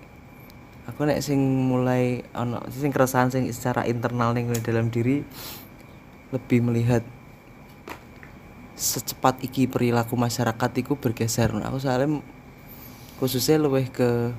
aku 0.90 1.06
nek 1.06 1.22
sing 1.22 1.38
mulai 1.42 2.26
ono 2.34 2.62
sing 2.74 2.90
keresahan 2.90 3.30
sing 3.30 3.46
secara 3.54 3.86
internal 3.86 4.34
ning 4.34 4.50
dalam 4.66 4.90
diri 4.90 5.22
lebih 6.32 6.60
melihat 6.64 7.04
secepat 8.82 9.46
iki 9.46 9.70
perilaku 9.70 10.18
masyarakat 10.18 10.72
iku 10.82 10.98
bergeser. 10.98 11.54
Aku 11.54 11.78
soalnya 11.78 12.24
khususnya 13.22 13.62
lebih 13.62 13.94
ke 13.94 14.34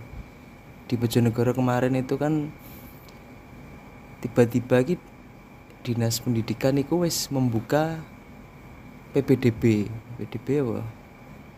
di 0.90 0.98
Bojonegoro 0.98 1.54
kemarin 1.54 1.94
itu 1.94 2.18
kan 2.18 2.50
tiba-tiba 4.18 4.82
ki 4.82 4.98
dinas 5.86 6.18
pendidikan 6.18 6.74
iku 6.74 7.06
wis 7.06 7.30
membuka 7.30 8.02
PPDB 9.14 9.86
PPDB 10.18 10.46
apa? 10.66 10.82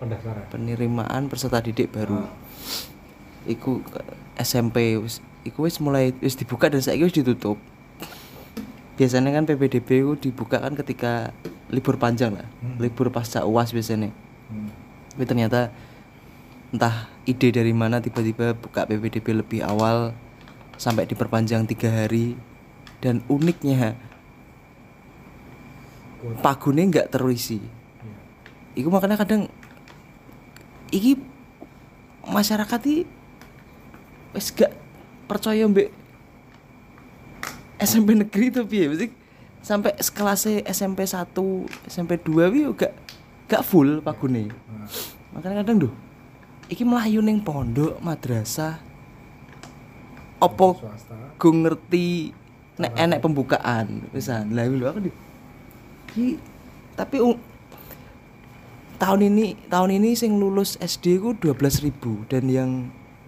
Pendaftaran. 0.05 0.45
Penerimaan 0.53 1.33
peserta 1.33 1.64
didik 1.64 1.88
baru 1.88 2.29
iku 3.45 3.85
SMP 4.41 4.99
wis 4.99 5.21
iku 5.45 5.69
wis 5.69 5.79
mulai 5.79 6.17
wis 6.19 6.35
dibuka 6.35 6.69
dan 6.73 6.81
saiki 6.81 7.05
wis 7.07 7.15
ditutup. 7.15 7.61
Biasanya 8.95 9.35
kan 9.35 9.45
PPDB 9.45 10.07
itu 10.07 10.31
dibuka 10.31 10.63
kan 10.63 10.79
ketika 10.79 11.35
libur 11.73 11.99
panjang 11.99 12.39
lah 12.39 12.47
libur 12.79 13.11
pasca 13.11 13.43
uas 13.43 13.75
biasanya. 13.75 14.13
Hmm. 14.45 14.69
tapi 15.17 15.25
ternyata 15.25 15.73
entah 16.75 17.09
ide 17.25 17.49
dari 17.55 17.73
mana 17.73 18.03
tiba-tiba 18.03 18.53
buka 18.53 18.85
PPDB 18.85 19.41
lebih 19.41 19.65
awal 19.65 20.13
sampai 20.77 21.07
diperpanjang 21.07 21.65
tiga 21.71 21.89
hari 21.89 22.37
dan 22.99 23.23
uniknya 23.31 23.95
pagune 26.43 26.89
nggak 26.89 27.13
terisi. 27.13 27.61
Iku 28.75 28.91
makanya 28.91 29.21
kadang 29.21 29.47
iki 30.91 31.21
masyarakat 32.27 32.81
iki 32.85 33.05
wis 34.35 34.50
gak 34.50 34.75
percaya 35.25 35.64
mbek 35.64 35.88
SMP 37.81 38.19
negeri 38.19 38.50
itu 38.50 38.61
piye? 38.67 38.87
Mesti 38.91 39.07
sampai 39.64 39.97
sekelas 39.97 40.45
SMP 40.69 41.09
1, 41.09 41.33
SMP 41.88 42.21
2 42.21 42.53
wi 42.53 42.61
gak 42.76 42.93
gak 43.49 43.62
full 43.64 44.03
pagune. 44.03 44.53
Makanya 45.33 45.64
kadang 45.64 45.88
duh 45.88 45.95
iki 46.69 46.83
melayu 46.85 47.21
ning 47.21 47.41
pondok 47.41 48.00
madrasah. 48.00 48.81
Opo 50.41 50.76
gue 51.41 51.53
ngerti 51.53 52.35
nek 52.76 52.93
enek 52.99 53.23
pembukaan? 53.23 54.05
Misalnya 54.12 54.64
lah 54.64 54.69
lho 54.69 54.87
aku 54.91 55.00
di 55.09 55.11
Ki, 56.14 56.38
tapi 56.95 57.19
ung- 57.19 57.41
tahun 59.03 59.35
ini 59.35 59.67
tahun 59.67 59.99
ini 59.99 60.14
sing 60.14 60.38
lulus 60.38 60.79
SD 60.79 61.19
ku 61.19 61.35
12.000 61.35 62.30
dan 62.30 62.45
yang 62.47 62.71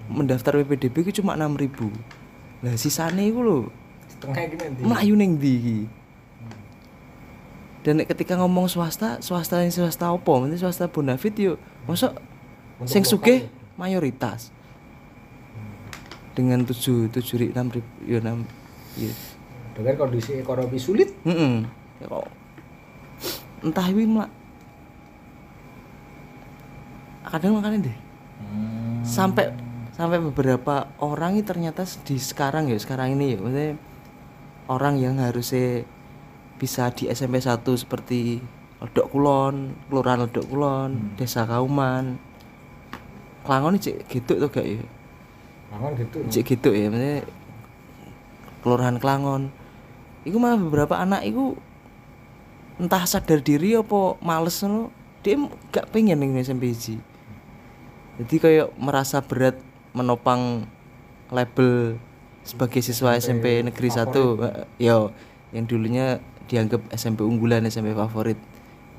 mendaftar 0.07 0.59
PPDB 0.63 1.07
ku 1.07 1.11
cuma 1.11 1.35
6.000 1.35 2.65
lah 2.65 2.75
sisane 2.79 3.29
iku 3.29 3.41
lho. 3.45 3.59
Setengah 4.09 4.43
ini 4.49 4.57
nanti 4.57 4.81
melayu 4.83 5.15
ning 5.19 5.37
ndi 5.37 5.53
iki? 5.61 5.79
Dan 7.87 8.03
ketika 8.03 8.35
ngomong 8.41 8.67
swasta 8.67 9.23
swasta 9.23 9.63
yang 9.63 9.71
swasta 9.71 10.11
opo 10.11 10.43
nanti 10.43 10.59
swasta 10.59 10.91
bonafit 10.91 11.37
yo 11.39 11.61
masuk 11.87 12.17
sing 12.89 13.07
sugih 13.07 13.47
itu. 13.47 13.51
mayoritas. 13.79 14.51
Dengan 16.35 16.65
tujuh 16.65 17.09
tujuh 17.13 17.37
ribu 17.41 17.53
enam 17.55 17.67
ribu 17.73 17.91
ya 18.05 18.19
enam 18.21 18.45
ya 18.99 19.13
dengan 19.77 19.95
kondisi 20.01 20.41
ekonomi 20.41 20.79
sulit. 20.81 21.13
Mm-mm. 21.23 21.69
Ya 22.01 22.07
kok. 22.09 22.27
Entah 23.63 23.89
wi 23.93 24.05
mak. 24.09 24.31
Kadang 27.27 27.59
makanya 27.59 27.91
deh 27.91 27.97
sampai 29.07 29.55
sampai 29.97 30.21
beberapa 30.21 30.93
orang 31.01 31.41
ini 31.41 31.43
ternyata 31.43 31.89
di 32.05 32.21
sekarang 32.21 32.69
ya 32.69 32.77
sekarang 32.77 33.17
ini 33.17 33.33
ya 33.33 33.39
maksudnya 33.41 33.73
orang 34.69 35.01
yang 35.01 35.17
harusnya 35.17 35.89
bisa 36.61 36.93
di 36.93 37.09
SMP 37.09 37.41
1 37.41 37.65
seperti 37.81 38.45
Ledok 38.77 39.09
Kulon, 39.09 39.73
Kelurahan 39.89 40.29
Ledok 40.29 40.47
Kulon, 40.53 41.17
Desa 41.17 41.49
Kauman. 41.49 42.21
Klangon 43.41 43.79
ini 43.79 43.81
cek 43.81 43.97
gitu 44.11 44.37
tuh 44.37 44.51
gak 44.53 44.67
ya? 44.67 44.85
Mangan 45.73 45.93
gitu 45.97 46.17
Cek 46.29 46.45
gitu 46.45 46.69
ya, 46.77 46.93
maksudnya 46.93 47.25
Kelurahan 48.61 48.97
Klangon. 49.01 49.49
Iku 50.29 50.37
malah 50.37 50.61
beberapa 50.61 50.99
anak 51.01 51.25
iku 51.25 51.57
entah 52.77 53.09
sadar 53.09 53.41
diri 53.41 53.73
apa 53.79 54.21
males 54.21 54.61
ngono, 54.61 54.93
dia 55.25 55.41
gak 55.73 55.89
pengen 55.95 56.21
ning 56.21 56.37
SMP. 56.37 56.77
Jadi 56.77 58.37
kayak 58.37 58.77
merasa 58.77 59.25
berat 59.25 59.57
menopang 59.97 60.69
label 61.33 61.97
sebagai 62.45 62.85
siswa 62.85 63.17
SMP 63.17 63.65
Negeri 63.65 63.89
1. 63.89 64.13
Yo, 64.77 65.11
yang 65.57 65.65
dulunya 65.65 66.21
dianggap 66.47 66.85
SMP 66.93 67.25
unggulan, 67.25 67.65
SMP 67.67 67.97
favorit. 67.97 68.37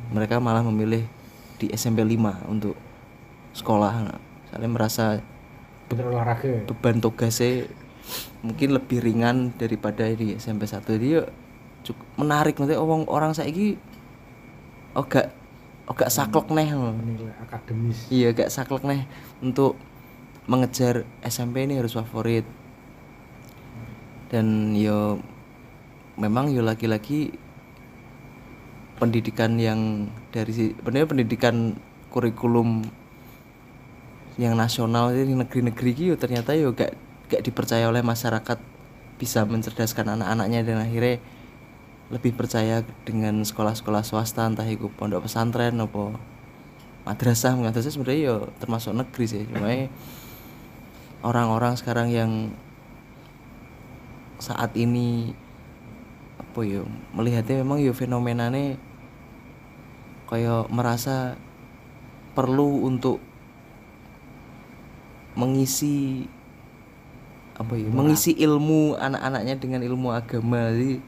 Mereka 0.10 0.42
malah 0.42 0.66
memilih 0.66 1.06
di 1.62 1.70
SMP 1.70 2.02
5 2.02 2.50
untuk 2.50 2.74
sekolah. 3.54 4.18
Soalnya 4.50 4.70
merasa 4.74 5.22
olahraga 5.96 6.68
beban 6.68 7.00
tugasnya 7.00 7.72
mungkin 8.44 8.76
lebih 8.76 9.00
ringan 9.00 9.56
daripada 9.56 10.08
di 10.12 10.36
SMP 10.36 10.68
1 10.68 10.84
dia 11.00 11.28
cukup 11.84 12.08
menarik 12.20 12.60
nanti 12.60 12.76
orang 12.76 13.08
orang 13.08 13.32
saiki 13.32 13.80
oh 14.96 15.06
gak 15.08 15.32
oh 15.88 15.96
gak 15.96 16.12
saklek 16.12 16.48
neh 16.52 16.68
akademis 17.48 18.08
iya 18.12 18.36
gak 18.36 18.52
saklek 18.52 18.84
neh 18.84 19.08
untuk 19.40 19.80
mengejar 20.48 21.04
SMP 21.22 21.68
ini 21.68 21.78
harus 21.78 21.94
favorit. 21.94 22.48
Dan 24.28 24.76
yo 24.76 25.20
memang 26.18 26.52
yo 26.52 26.66
lagi-lagi 26.66 27.36
pendidikan 28.98 29.60
yang 29.62 30.10
dari 30.34 30.52
sebenarnya 30.52 31.08
pendidikan 31.08 31.78
kurikulum 32.10 32.82
yang 34.42 34.58
nasional 34.58 35.14
ini 35.14 35.38
negeri-negeri 35.38 35.90
gitu 35.94 36.16
ternyata 36.18 36.58
yo 36.58 36.74
gak 36.74 36.98
gak 37.30 37.46
dipercaya 37.46 37.86
oleh 37.90 38.02
masyarakat 38.02 38.58
bisa 39.22 39.46
mencerdaskan 39.46 40.18
anak-anaknya 40.18 40.62
dan 40.66 40.78
akhirnya 40.82 41.22
lebih 42.08 42.34
percaya 42.40 42.88
dengan 43.04 43.44
sekolah-sekolah 43.44 44.02
swasta 44.06 44.48
entah 44.48 44.66
itu 44.66 44.88
pondok 44.96 45.28
pesantren 45.28 45.76
apa 45.78 46.16
madrasah. 47.04 47.56
Madrasah 47.56 47.92
sebenarnya 47.92 48.22
yo 48.32 48.36
termasuk 48.60 48.96
negeri 48.96 49.26
sih. 49.28 49.44
Cuma 49.48 49.72
orang-orang 51.26 51.74
sekarang 51.78 52.14
yang 52.14 52.32
saat 54.38 54.74
ini 54.78 55.34
apa 56.38 56.62
yo 56.62 56.86
melihatnya 57.14 57.66
memang 57.66 57.82
yo 57.82 57.94
fenomenanya 57.94 58.78
kayak 60.30 60.70
merasa 60.70 61.38
perlu 62.38 62.86
untuk 62.86 63.18
mengisi 65.34 66.26
apa 67.58 67.74
ya 67.74 67.90
mengisi 67.90 68.38
ilmu 68.38 68.98
anak-anaknya 69.02 69.58
dengan 69.58 69.82
ilmu 69.82 70.14
agama. 70.14 70.70
Jadi 70.70 71.02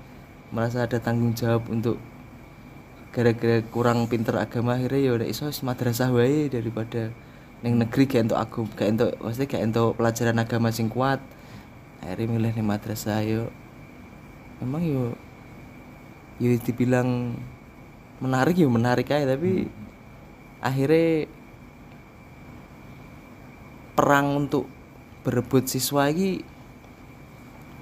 merasa 0.50 0.90
ada 0.90 0.98
tanggung 0.98 1.38
jawab 1.38 1.70
untuk 1.70 2.02
gara-gara 3.14 3.62
kurang 3.70 4.10
pinter 4.10 4.34
agama 4.38 4.78
akhirnya 4.78 5.02
ya 5.02 5.12
udah 5.18 5.28
iso 5.30 5.50
madrasah 5.62 6.10
wae 6.14 6.50
daripada 6.50 7.14
neng 7.60 7.76
negeri 7.76 8.08
kayak 8.08 8.32
untuk 8.32 8.40
aku 8.40 8.60
kayak 8.76 8.92
untuk 8.96 9.12
maksudnya 9.20 9.50
kayak 9.52 9.66
untuk 9.72 9.90
pelajaran 10.00 10.38
agama 10.40 10.72
sing 10.72 10.88
kuat 10.88 11.20
akhirnya 12.00 12.32
milih 12.32 12.52
nih 12.56 12.66
madrasah 12.66 13.20
yo. 13.28 13.52
Memang 14.64 14.84
yo 14.84 15.04
yo 16.40 16.56
dibilang 16.64 17.36
menarik 18.24 18.56
yo 18.56 18.72
menarik 18.72 19.12
aja 19.12 19.36
tapi 19.36 19.68
akhirnya 20.64 21.28
perang 23.96 24.48
untuk 24.48 24.68
berebut 25.28 25.68
siswa 25.68 26.08
lagi 26.08 26.40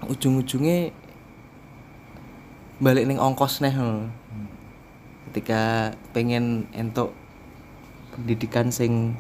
ujung-ujungnya 0.10 0.90
balik 2.82 3.06
neng 3.10 3.22
ongkos 3.22 3.62
nih 3.62 3.74
lho. 3.74 4.10
ketika 5.30 5.94
pengen 6.14 6.66
entuk 6.74 7.14
pendidikan 8.14 8.74
sing 8.74 9.14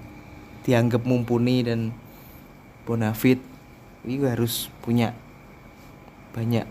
dianggap 0.68 1.08
mumpuni 1.08 1.64
dan 1.64 1.96
bonafit 2.84 3.40
itu 4.04 4.28
harus 4.28 4.68
punya 4.84 5.16
banyak 6.36 6.68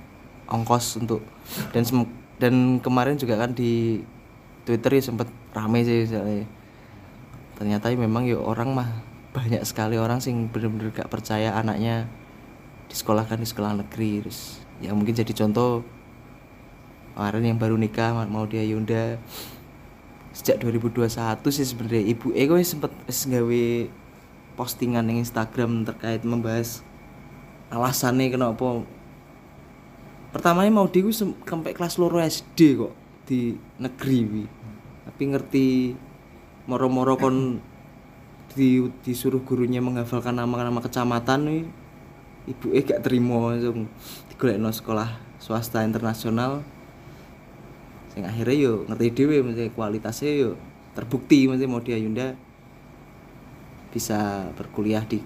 ongkos 0.46 1.00
untuk 1.00 1.24
dan 1.72 1.82
dan 2.36 2.78
kemarin 2.84 3.16
juga 3.16 3.40
kan 3.40 3.56
di 3.56 4.04
Twitter 4.68 5.00
ya 5.00 5.02
sempet 5.02 5.28
rame 5.56 5.80
sih 5.86 6.04
misalnya. 6.04 6.44
Ternyata 7.56 7.88
ya 7.88 7.96
memang 7.96 8.28
ya 8.28 8.36
orang 8.36 8.76
mah 8.76 8.88
banyak 9.32 9.64
sekali 9.64 9.96
orang 9.96 10.20
sing 10.20 10.52
bener-bener 10.52 10.92
gak 10.92 11.08
percaya 11.08 11.56
anaknya 11.56 12.04
disekolahkan 12.92 13.40
di 13.40 13.48
sekolah 13.48 13.80
negeri. 13.80 14.26
Terus 14.26 14.60
ya 14.84 14.92
mungkin 14.92 15.16
jadi 15.16 15.32
contoh 15.32 15.86
kemarin 17.16 17.56
yang 17.56 17.58
baru 17.62 17.80
nikah 17.80 18.12
Ma- 18.12 18.28
mau 18.28 18.44
dia 18.44 18.60
Yunda 18.60 19.16
sejak 20.36 20.60
2021 20.60 21.08
sih 21.48 21.64
sebenarnya. 21.64 22.04
Ibu 22.12 22.36
Eko 22.36 22.60
sempet 22.60 22.92
wis 23.08 23.24
gawe 23.24 23.64
postingan 24.60 25.08
di 25.08 25.24
Instagram 25.24 25.88
terkait 25.88 26.20
membahas 26.28 26.84
alasannya 27.72 28.36
kenapa 28.36 28.84
pertamanya 30.36 30.68
mau 30.76 30.88
di 30.92 31.00
sampai 31.08 31.72
kelas 31.72 31.96
loro 31.96 32.20
SD 32.20 32.76
kok 32.76 32.92
di 33.24 33.56
negeri 33.80 34.20
wi. 34.28 34.44
tapi 35.08 35.22
ngerti 35.32 35.66
moro-moro 36.68 37.16
kon 37.16 37.58
di, 38.52 38.84
disuruh 39.02 39.40
gurunya 39.40 39.80
menghafalkan 39.80 40.36
nama-nama 40.36 40.84
kecamatan 40.84 41.40
wi 41.48 41.60
ibu 42.46 42.70
eh 42.76 42.84
gak 42.84 43.02
terima 43.02 43.50
langsung. 43.50 43.90
Digolekno 44.30 44.70
sekolah 44.70 45.18
swasta 45.40 45.82
internasional 45.82 46.62
sing 48.16 48.24
akhirnya 48.24 48.56
yo 48.56 48.72
ngerti 48.88 49.12
dhewe 49.12 49.44
mesti 49.44 49.68
kualitasnya 49.76 50.32
yo 50.40 50.50
terbukti 50.96 51.44
mesti 51.44 51.68
mau 51.68 51.84
dia 51.84 52.00
Yunda 52.00 52.32
bisa 53.92 54.48
berkuliah 54.56 55.04
di 55.04 55.20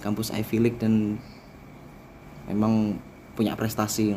kampus 0.00 0.32
Ivy 0.32 0.56
League 0.56 0.80
dan 0.80 1.20
memang 2.48 2.96
punya 3.36 3.52
prestasi 3.52 4.16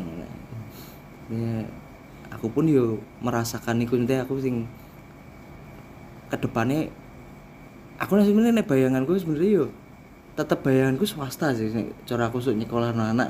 aku 2.32 2.48
pun 2.48 2.64
yo 2.64 2.96
merasakan 3.20 3.84
iku 3.84 4.00
nanti 4.00 4.16
aku 4.16 4.40
sing 4.40 4.64
ke 6.32 6.36
depannya 6.40 6.88
aku 8.00 8.16
sebenarnya 8.24 8.64
bayanganku 8.64 9.20
sebenarnya 9.20 9.52
yo 9.60 9.66
tetep 10.34 10.64
bayanganku 10.64 11.04
swasta 11.04 11.52
sih 11.52 11.68
cara 12.08 12.32
aku 12.32 12.40
sok 12.40 12.56
nyekolah 12.56 12.96
anak 12.96 13.28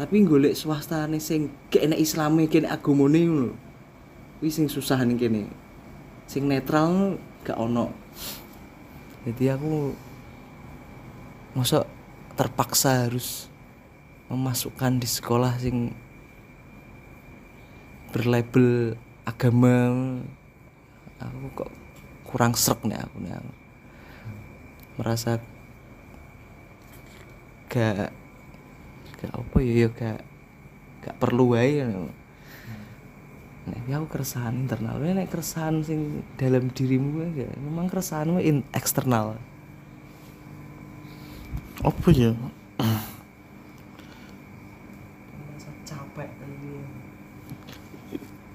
tapi 0.00 0.24
golek 0.24 0.56
swasta 0.56 1.04
nih 1.04 1.20
sing 1.20 1.52
gak 1.68 1.84
enak 1.84 2.00
islami 2.00 2.48
kene 2.48 2.72
agamane 2.72 3.20
ngono 3.28 3.52
kuwi 4.40 4.48
sing 4.48 4.72
susah 4.72 5.04
nih 5.04 5.20
kene. 5.20 5.44
Sing 6.24 6.48
netral 6.48 7.20
gak 7.44 7.60
ono. 7.60 7.92
Jadi 9.28 9.52
aku 9.52 9.92
masa 11.52 11.84
terpaksa 12.40 13.04
harus 13.04 13.52
memasukkan 14.32 14.96
di 14.96 15.04
sekolah 15.04 15.60
sing 15.60 15.92
berlabel 18.16 18.96
agama. 19.28 19.92
Aku 21.20 21.52
kok 21.52 21.70
kurang 22.24 22.56
serp 22.56 22.80
nih 22.88 22.96
aku 22.96 23.16
nih 23.20 23.36
aku. 23.36 23.52
merasa 24.96 25.40
gak 27.72 28.12
gak 29.20 29.32
apa 29.36 29.56
ya 29.60 29.74
ya 29.84 29.88
gak 29.92 30.20
gak 31.04 31.16
perlu 31.20 31.52
wae 31.52 31.84
Nek 33.70 33.86
aku 33.92 34.18
keresahan 34.18 34.66
internal, 34.66 34.98
nek 34.98 35.30
keresahan 35.30 35.84
sing 35.84 36.24
dalam 36.40 36.72
dirimu 36.72 37.22
ya 37.36 37.46
memang 37.60 37.86
keresahanmu 37.86 38.40
in 38.40 38.64
eksternal. 38.72 39.36
apa 41.80 42.08
ya? 42.12 42.36
Capek 45.84 46.28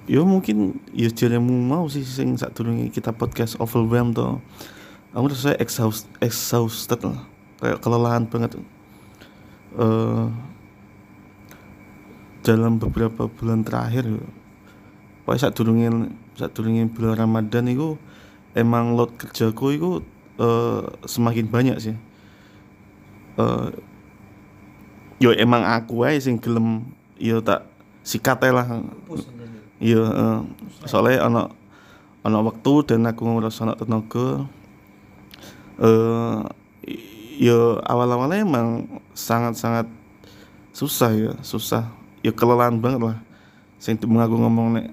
ya 0.06 0.22
mungkin 0.22 0.78
ya 0.94 1.10
jaremu 1.10 1.54
mau 1.66 1.90
sih 1.90 2.06
sing 2.06 2.38
saat 2.38 2.54
kita 2.94 3.10
podcast 3.10 3.58
overwhelmed 3.58 4.14
tuh 4.14 4.38
aku 5.10 5.34
rasa 5.34 5.58
exhaust 5.58 6.06
exhausted 6.22 7.02
lah. 7.02 7.26
Kayak 7.58 7.82
kelelahan 7.82 8.30
banget. 8.30 8.62
Eh 9.80 10.26
dalam 12.46 12.78
beberapa 12.78 13.26
bulan 13.26 13.66
terakhir 13.66 14.06
ya 14.06 14.22
pokoknya 15.26 15.42
saat 15.42 15.56
durungin 15.58 16.14
saat 16.38 16.54
durungin 16.54 16.94
bulan 16.94 17.18
Ramadan 17.18 17.66
itu 17.66 17.98
emang 18.54 18.94
load 18.94 19.18
kerjaku 19.18 19.74
itu 19.74 19.92
eh, 20.38 20.86
semakin 21.10 21.46
banyak 21.50 21.78
sih 21.82 21.98
eh 23.42 23.68
yo 25.18 25.34
emang 25.34 25.66
aku 25.66 26.06
aja 26.06 26.30
sing 26.30 26.38
gelem 26.38 26.86
yo 27.18 27.42
tak 27.42 27.66
sikat 28.06 28.38
lah 28.54 28.86
Iya, 29.76 30.04
eh, 30.08 30.40
soalnya 30.88 31.28
ana 31.28 31.42
ana 32.24 32.40
waktu 32.40 32.88
dan 32.88 33.04
aku 33.04 33.28
ngerasa 33.28 33.68
ana 33.68 33.76
tenaga. 33.76 34.48
Eh 35.84 36.40
ya 37.36 37.84
awal-awalnya 37.84 38.48
emang 38.48 38.88
sangat-sangat 39.12 39.92
susah 40.72 41.12
ya, 41.12 41.34
susah. 41.44 41.92
Ya 42.26 42.34
kelelahan 42.34 42.82
banget 42.82 43.14
lah. 43.14 43.18
Sing 43.78 44.02
timbang 44.02 44.26
aku 44.26 44.34
ngomong 44.42 44.82
nek 44.82 44.90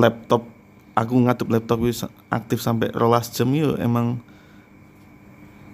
laptop 0.00 0.48
aku 0.96 1.12
ngadep 1.28 1.48
laptop 1.52 1.84
wis 1.84 2.08
aktif 2.32 2.64
sampai 2.64 2.88
rolas 2.96 3.28
jam 3.28 3.52
yo 3.52 3.76
emang 3.76 4.24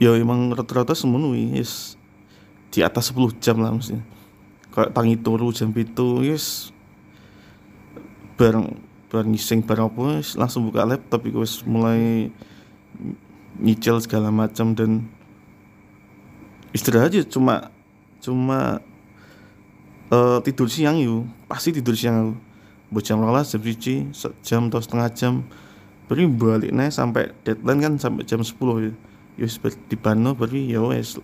ya 0.03 0.19
emang 0.19 0.51
rata-rata 0.51 0.99
semono 0.99 1.31
wis 1.31 1.95
di 2.75 2.83
atas 2.83 3.15
10 3.15 3.39
jam 3.39 3.63
lah 3.63 3.71
mesti. 3.71 4.03
Kayak 4.75 4.91
tangi 4.99 5.15
turu 5.15 5.55
jam 5.55 5.71
itu 5.71 6.27
wis 6.27 6.75
bareng 8.35 8.75
bareng 9.15 9.31
ngising 9.31 9.63
bareng 9.63 9.95
apa 9.95 10.19
wis 10.19 10.35
langsung 10.35 10.67
buka 10.67 10.83
laptop 10.83 11.23
iku 11.23 11.47
wis 11.47 11.63
mulai 11.63 12.35
nyicil 13.63 14.03
segala 14.03 14.35
macam 14.35 14.75
dan 14.75 15.07
istirahat 16.75 17.15
aja 17.15 17.23
cuma 17.29 17.71
cuma 18.19 18.83
eh, 20.13 20.39
tidur 20.45 20.69
siang 20.69 21.01
yuk 21.01 21.25
pasti 21.49 21.73
tidur 21.73 21.97
siang 21.97 22.17
aku. 22.21 22.35
Buat 22.93 23.05
jam 23.09 23.19
rolas 23.25 23.49
jam 23.49 23.65
se- 24.13 24.37
jam 24.45 24.69
atau 24.69 24.81
setengah 24.85 25.09
jam. 25.17 25.35
Baru 26.07 26.29
balik 26.29 26.77
nih 26.77 26.93
sampai 26.93 27.33
deadline 27.41 27.81
kan 27.81 27.93
sampai 27.97 28.29
jam 28.29 28.45
10 28.45 28.85
ya. 28.85 28.93
Ya 29.41 29.45
wis 29.49 29.57
ber- 29.57 29.81
di 29.89 29.97
Bano 29.97 30.37
baru 30.37 30.61
ya 30.61 30.81
wes 30.85 31.17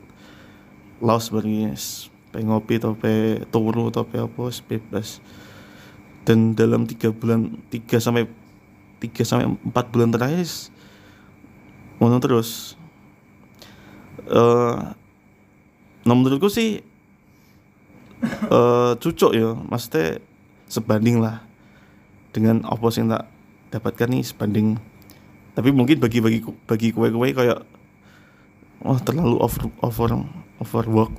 laos 1.04 1.28
baru 1.28 1.68
wis 1.68 2.08
pe 2.32 2.40
ngopi 2.40 2.80
atau 2.80 2.96
pe 2.96 3.44
turu 3.52 3.92
atau 3.92 4.08
pe 4.08 4.16
apa 4.24 4.48
bebas. 4.64 5.20
Dan 6.24 6.56
dalam 6.56 6.88
tiga 6.88 7.12
bulan 7.12 7.60
tiga 7.68 8.00
sampai 8.00 8.24
tiga 9.00 9.22
sampai 9.28 9.52
empat 9.52 9.92
bulan 9.92 10.08
terakhir 10.12 10.48
ngono 12.00 12.16
terus. 12.16 12.80
Nah 16.08 16.14
menurutku 16.16 16.48
sih 16.48 16.80
eh 18.24 18.92
cucuk 18.98 19.32
ya 19.34 19.54
maksudnya 19.54 20.18
sebanding 20.68 21.22
lah 21.22 21.42
dengan 22.34 22.62
apa 22.68 22.86
yang 22.94 23.10
tak 23.10 23.24
dapatkan 23.74 24.08
nih 24.12 24.22
sebanding. 24.24 24.78
Tapi 25.56 25.74
mungkin 25.74 25.98
bagi 25.98 26.22
bagi 26.22 26.40
bagi 26.44 26.88
kue 26.94 27.10
kue 27.10 27.30
kayak 27.34 27.66
wah 28.84 28.98
terlalu 29.02 29.42
over 29.42 29.70
over 29.82 30.10
overwork. 30.62 31.12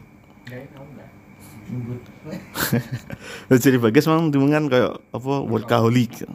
Jadi 3.64 3.78
bagas 3.78 4.10
memang 4.10 4.34
dengan 4.34 4.66
kayak 4.72 4.98
apa 5.12 5.34
workaholic. 5.44 6.26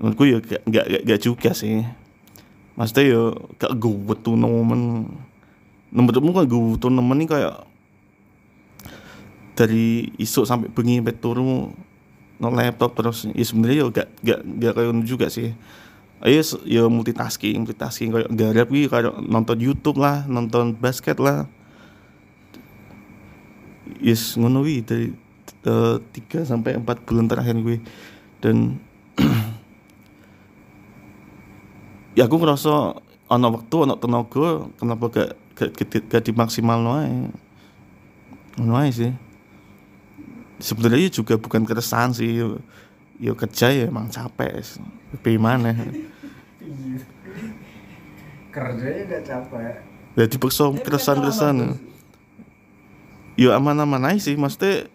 Menurutku 0.00 0.24
ya 0.28 0.38
gak 0.40 0.62
gak 0.64 0.86
gak, 0.86 1.02
gak 1.02 1.20
juga 1.20 1.50
sih. 1.52 1.84
Maksudnya 2.76 3.04
ya 3.10 3.22
gak 3.58 3.72
gue 3.80 4.14
tuh 4.20 4.36
nomen 4.36 5.10
menurutmu 5.90 6.30
kan 6.34 6.44
gue 6.44 6.76
tuh 6.76 6.92
nemen 6.92 7.24
nih 7.24 7.28
kayak 7.30 7.56
dari 9.56 10.12
isuk 10.20 10.44
sampai 10.44 10.68
bengi 10.68 11.00
sampai 11.00 11.16
turu 11.16 11.72
no 12.36 12.48
laptop 12.52 12.92
terus. 12.92 13.24
Ya 13.32 13.44
sebenarnya 13.44 13.76
ya 13.80 13.86
gak 13.88 14.08
gak 14.20 14.40
gak 14.44 14.72
kayak 14.76 14.92
juga 15.08 15.26
sih. 15.32 15.56
Ayo 16.20 16.40
ya 16.64 16.88
multitasking, 16.88 17.64
multitasking 17.64 18.08
kayak 18.12 18.28
garap 18.32 18.68
gitu 18.72 18.88
kayak 18.88 19.12
nonton 19.24 19.56
YouTube 19.60 20.00
lah, 20.00 20.24
nonton 20.28 20.76
basket 20.76 21.20
lah. 21.20 21.48
Yes, 24.00 24.36
ngono 24.36 24.64
wi 24.64 24.84
dari 24.84 25.12
eh, 25.66 25.96
tiga 26.12 26.44
sampai 26.44 26.76
empat 26.80 27.04
bulan 27.04 27.28
terakhir 27.28 27.56
gue 27.60 27.78
dan 28.40 28.78
ya 32.18 32.24
aku 32.28 32.36
ngerasa 32.38 32.94
ana 33.26 33.50
waktu 33.50 33.76
ana 33.82 33.98
tenaga 33.98 34.70
kenapa 34.78 35.04
gak 35.10 35.34
gak, 35.58 35.70
gak, 35.74 36.06
gak 36.06 36.22
dimaksimal 36.22 36.78
ngono 36.80 38.72
ae 38.78 38.90
sih 38.94 39.10
sebenarnya 40.60 41.08
juga 41.12 41.36
bukan 41.36 41.64
keresahan 41.64 42.12
sih. 42.12 42.40
Yo, 42.40 42.60
yo 43.16 43.32
kerja 43.32 43.72
ya 43.72 43.88
emang 43.88 44.12
capek 44.12 44.60
tapi 45.12 45.40
mana? 45.40 45.72
Kerjanya 48.52 49.02
udah 49.08 49.22
capek. 49.24 49.74
Ya 50.16 50.24
dipaksa 50.28 50.72
keresahan 50.80 51.20
keresahan 51.20 51.56
yo 53.36 53.52
aman-aman 53.52 54.16
aja 54.16 54.32
sih 54.32 54.36
maksudnya 54.36 54.88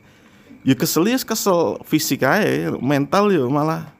ya 0.65 0.73
kesel 0.73 1.05
ya 1.05 1.21
kesel 1.21 1.77
fisik 1.85 2.25
aja 2.25 2.73
mental 2.81 3.29
yo 3.29 3.49
malah. 3.49 3.93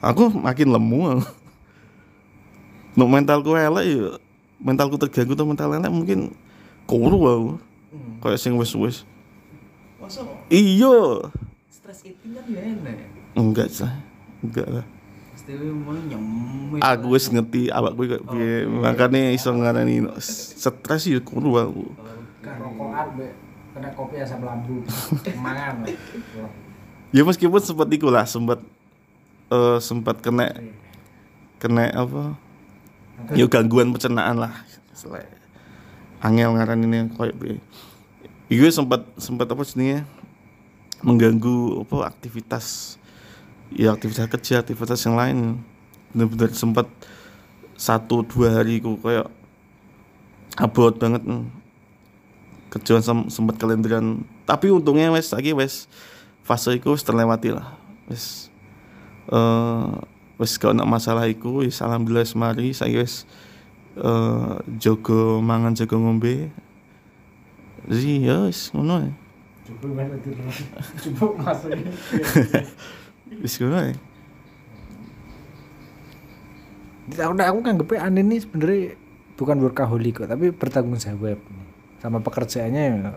Aku 0.00 0.28
makin 0.28 0.72
lemu. 0.72 1.24
No 2.96 3.04
mentalku 3.04 3.52
elek 3.56 3.84
yo 3.92 4.20
mentalku 4.56 4.96
terganggu 4.96 5.36
tuh 5.36 5.44
mental 5.44 5.72
elek 5.72 5.92
mungkin 5.92 6.32
kuru 6.88 7.20
aku. 7.20 7.52
Kayak 8.24 8.40
sing 8.40 8.56
wis 8.56 8.72
wis 8.72 9.04
Masa 10.06 10.22
iya. 10.54 10.98
Stress 11.66 12.06
eating 12.06 12.38
kan 12.38 12.46
ya 12.46 12.62
enak. 12.62 13.10
enggak 13.34 13.66
sih 13.74 13.90
enggak 14.38 14.68
lah. 14.70 14.86
Aku 16.94 17.14
wis 17.14 17.26
ngerti 17.30 17.70
awak 17.74 17.98
gue 17.98 18.14
kayak 18.14 18.24
piye. 18.30 18.66
Makanya 18.70 19.34
iso 19.34 19.50
ngarani 19.50 20.06
stres 20.22 21.10
ya 21.10 21.18
kuru 21.22 21.58
aku 21.58 21.86
Rokokan 22.46 23.18
be 23.18 23.34
kena 23.74 23.90
kopi 23.98 24.22
asam 24.22 24.46
lambung. 24.46 24.86
Mangan. 25.42 25.82
ya 27.10 27.22
meskipun 27.26 27.58
sempat 27.58 27.90
iku 27.90 28.06
lah 28.06 28.22
sempat 28.30 28.62
eh 29.50 29.78
sempat 29.82 30.22
kena 30.22 30.54
kena 31.58 31.90
apa? 31.90 32.38
Ya 33.34 33.50
gangguan 33.50 33.90
pencernaan 33.90 34.38
lah. 34.38 34.54
Angel 36.22 36.54
ngaran 36.54 36.86
ini 36.86 37.10
koyo 37.10 37.34
piye 37.34 37.58
Iku 38.46 38.62
sempat 38.70 39.02
sempat 39.18 39.50
apa 39.50 39.66
jenenge 39.66 40.06
mengganggu 41.02 41.82
apa 41.82 42.14
aktivitas. 42.14 42.94
Ya 43.74 43.90
aktivitas 43.90 44.30
kerja 44.30 44.62
aktivitas 44.62 45.02
yang 45.02 45.18
lain. 45.18 45.38
Bener-bener 46.14 46.54
sempat 46.54 46.86
satu 47.74 48.22
dua 48.22 48.62
hari 48.62 48.78
ku 48.78 48.94
kayak 49.02 49.26
abot 50.62 50.94
banget. 50.94 51.26
Kerjaan 52.70 53.02
sem- 53.02 53.30
sempat 53.30 53.58
kalenderan 53.58 54.22
tapi 54.46 54.70
untungnya 54.70 55.10
wes 55.10 55.34
lagi 55.34 55.50
wes 55.50 55.90
fase 56.46 56.78
iku 56.78 56.94
wis 56.94 57.02
terlewati 57.02 57.50
lah 57.50 57.74
wis 58.06 58.50
eh 59.26 59.90
wis 60.38 60.54
gak 60.54 60.74
ono 60.74 60.86
masalah 60.86 61.26
iku 61.26 61.66
wis 61.66 61.82
alhamdulillah 61.82 62.22
wis 62.22 62.38
mari. 62.38 62.70
Saya 62.70 63.02
wis 63.02 63.26
eh 63.98 64.54
jogo 64.78 65.42
mangan 65.42 65.74
jago 65.74 65.98
ngombe 65.98 66.54
jadi 67.86 68.10
ya 68.18 68.36
wis 68.50 68.74
ngono 68.74 69.06
ae. 69.06 69.10
Coba 69.66 69.86
mana 69.94 70.14
tidur. 70.18 70.46
Coba 71.02 71.24
masuk. 71.42 71.70
wis 73.42 73.54
ngono 73.62 73.76
ae. 73.86 73.94
aku 77.06 77.34
aku 77.38 77.58
kan 77.62 77.74
gue 77.78 77.98
Ane 78.02 78.20
ini 78.26 78.42
sebenarnya 78.42 78.98
bukan 79.38 79.56
workaholic 79.62 80.24
kok 80.24 80.28
tapi 80.32 80.50
bertanggung 80.50 80.98
jawab 80.98 81.38
sama 82.02 82.18
pekerjaannya 82.18 82.82
ya, 82.82 83.10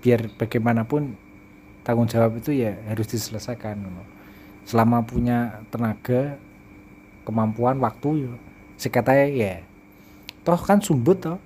biar 0.00 0.20
bagaimanapun 0.40 1.12
tanggung 1.84 2.08
jawab 2.08 2.40
itu 2.40 2.56
ya 2.56 2.80
harus 2.88 3.04
diselesaikan 3.12 3.76
selama 4.64 5.04
punya 5.04 5.60
tenaga 5.68 6.40
kemampuan 7.28 7.76
waktu 7.76 8.24
ya 8.24 8.32
sekatanya 8.80 9.26
ya 9.28 9.54
toh 10.46 10.56
kan 10.56 10.80
sumbut 10.80 11.20
toh 11.20 11.36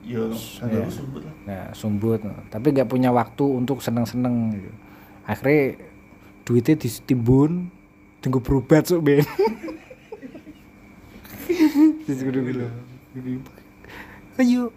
Ya, 0.00 0.24
Ya. 0.64 0.88
sebut 0.88 1.22
lah. 1.22 1.34
nah 1.44 1.64
sumbut. 1.76 2.24
Tapi 2.48 2.72
nggak 2.72 2.88
punya 2.88 3.12
waktu 3.12 3.44
untuk 3.44 3.84
seneng-seneng 3.84 4.56
gitu. 4.56 4.72
akhirnya 5.28 5.76
duitnya 6.42 6.74
ditimbun 6.74 7.68
tunggu 8.18 8.40
berobat 8.40 8.88
sok 8.88 9.04
ben. 9.04 9.22
Bilang, 12.10 12.74
ayo. 14.38 14.72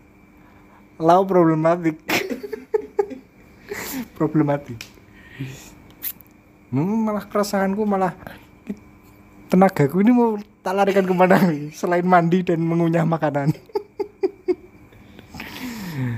Lau 1.00 1.22
problematik. 1.26 1.98
Problematik. 4.18 4.78
Hmm, 6.70 7.06
malah 7.06 7.26
keresahanku 7.26 7.86
malah 7.86 8.18
tenagaku 9.46 10.02
ini 10.02 10.10
mau 10.10 10.34
tak 10.66 10.74
larikan 10.74 11.06
ke 11.06 11.14
mana 11.14 11.38
selain 11.70 12.02
mandi 12.02 12.42
dan 12.42 12.58
mengunyah 12.58 13.06
makanan 13.06 13.54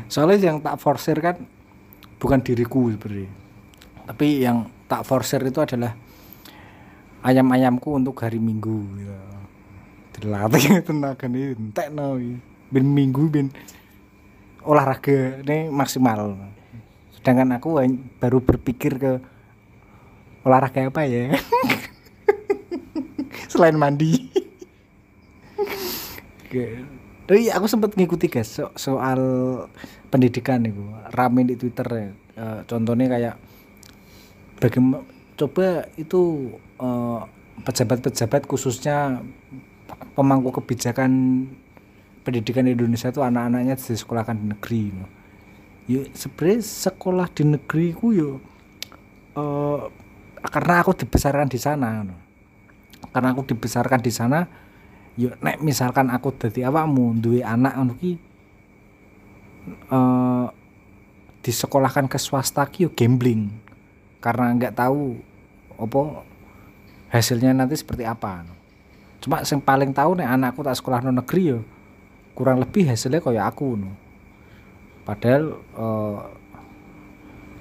soalnya 0.08 0.54
yang 0.54 0.58
tak 0.62 0.78
forsir 0.78 1.18
kan 1.20 1.40
bukan 2.22 2.40
diriku 2.42 2.94
sebenarnya 2.94 3.32
tapi 4.06 4.46
yang 4.46 4.70
tak 4.86 5.02
forsir 5.06 5.42
itu 5.42 5.60
adalah 5.62 5.98
ayam-ayamku 7.26 7.90
untuk 7.90 8.14
hari 8.22 8.38
minggu 8.38 8.86
ya. 9.02 9.20
dilatih 10.16 10.80
tenaga 10.88 11.26
nih 11.26 11.58
entek 11.58 11.90
no 11.90 12.18
ben 12.70 12.86
minggu 12.86 13.24
ben 13.30 13.48
olahraga 14.66 15.42
ini 15.46 15.70
maksimal 15.70 16.38
sedangkan 17.18 17.58
aku 17.58 17.82
baru 18.22 18.38
berpikir 18.42 18.98
ke 19.02 19.12
olahraga 20.46 20.90
apa 20.90 21.02
ya 21.10 21.34
selain 23.56 23.80
mandi. 23.80 24.20
Tapi 27.26 27.50
aku 27.50 27.66
sempat 27.66 27.98
ngikuti 27.98 28.30
guys 28.30 28.62
so- 28.62 28.74
soal 28.78 29.20
pendidikan 30.14 30.62
itu 30.62 30.86
rame 31.10 31.42
di 31.42 31.58
Twitter 31.58 31.88
ya. 31.90 32.10
Eh, 32.38 32.60
contohnya 32.70 33.10
kayak 33.10 33.36
bagaimana 34.62 35.02
coba 35.34 35.90
itu 35.98 36.54
eh, 36.78 37.22
pejabat-pejabat 37.66 38.46
khususnya 38.46 39.26
pemangku 40.14 40.54
kebijakan 40.54 41.46
pendidikan 42.22 42.66
di 42.70 42.78
Indonesia 42.78 43.10
itu 43.10 43.22
anak-anaknya 43.26 43.74
disekolahkan 43.74 44.38
di 44.38 44.46
negeri. 44.54 44.84
no. 44.94 45.06
Ya 45.86 46.02
sebenarnya 46.14 46.62
sekolah 46.62 47.30
di 47.34 47.44
negeri 47.46 47.88
ku 47.98 48.14
yo 48.14 48.38
eh, 49.34 49.82
karena 50.46 50.86
aku 50.86 50.94
dibesarkan 50.94 51.50
di 51.50 51.58
sana. 51.58 52.06
no. 52.06 52.16
Karena 53.10 53.32
aku 53.32 53.48
dibesarkan 53.48 54.04
di 54.04 54.12
sana, 54.12 54.44
yo 55.16 55.32
nek 55.40 55.64
misalkan 55.64 56.12
aku 56.12 56.36
dadi 56.36 56.64
awakmu 56.68 57.16
duwe 57.20 57.40
anak 57.40 57.74
ngono 57.80 57.94
ki 57.96 58.12
eh 59.92 60.48
disekolahkan 61.46 62.10
ke 62.10 62.18
swasta 62.18 62.66
ki 62.66 62.86
yo 62.86 62.90
gambling 62.92 63.54
karena 64.18 64.50
nggak 64.58 64.74
tahu 64.74 65.14
apa 65.78 66.26
hasilnya 67.14 67.54
nanti 67.54 67.78
seperti 67.78 68.02
apa 68.02 68.42
cuma 69.22 69.46
yang 69.46 69.62
paling 69.62 69.94
tahu 69.94 70.18
nek 70.18 70.26
anakku 70.26 70.66
tak 70.66 70.74
sekolah 70.74 71.06
no 71.06 71.14
negeri 71.14 71.54
yo 71.54 71.60
kurang 72.34 72.60
lebih 72.60 72.90
hasilnya 72.90 73.22
kayak 73.22 73.46
aku 73.54 73.78
no. 73.78 73.94
padahal 75.06 75.44
eh, 75.56 76.20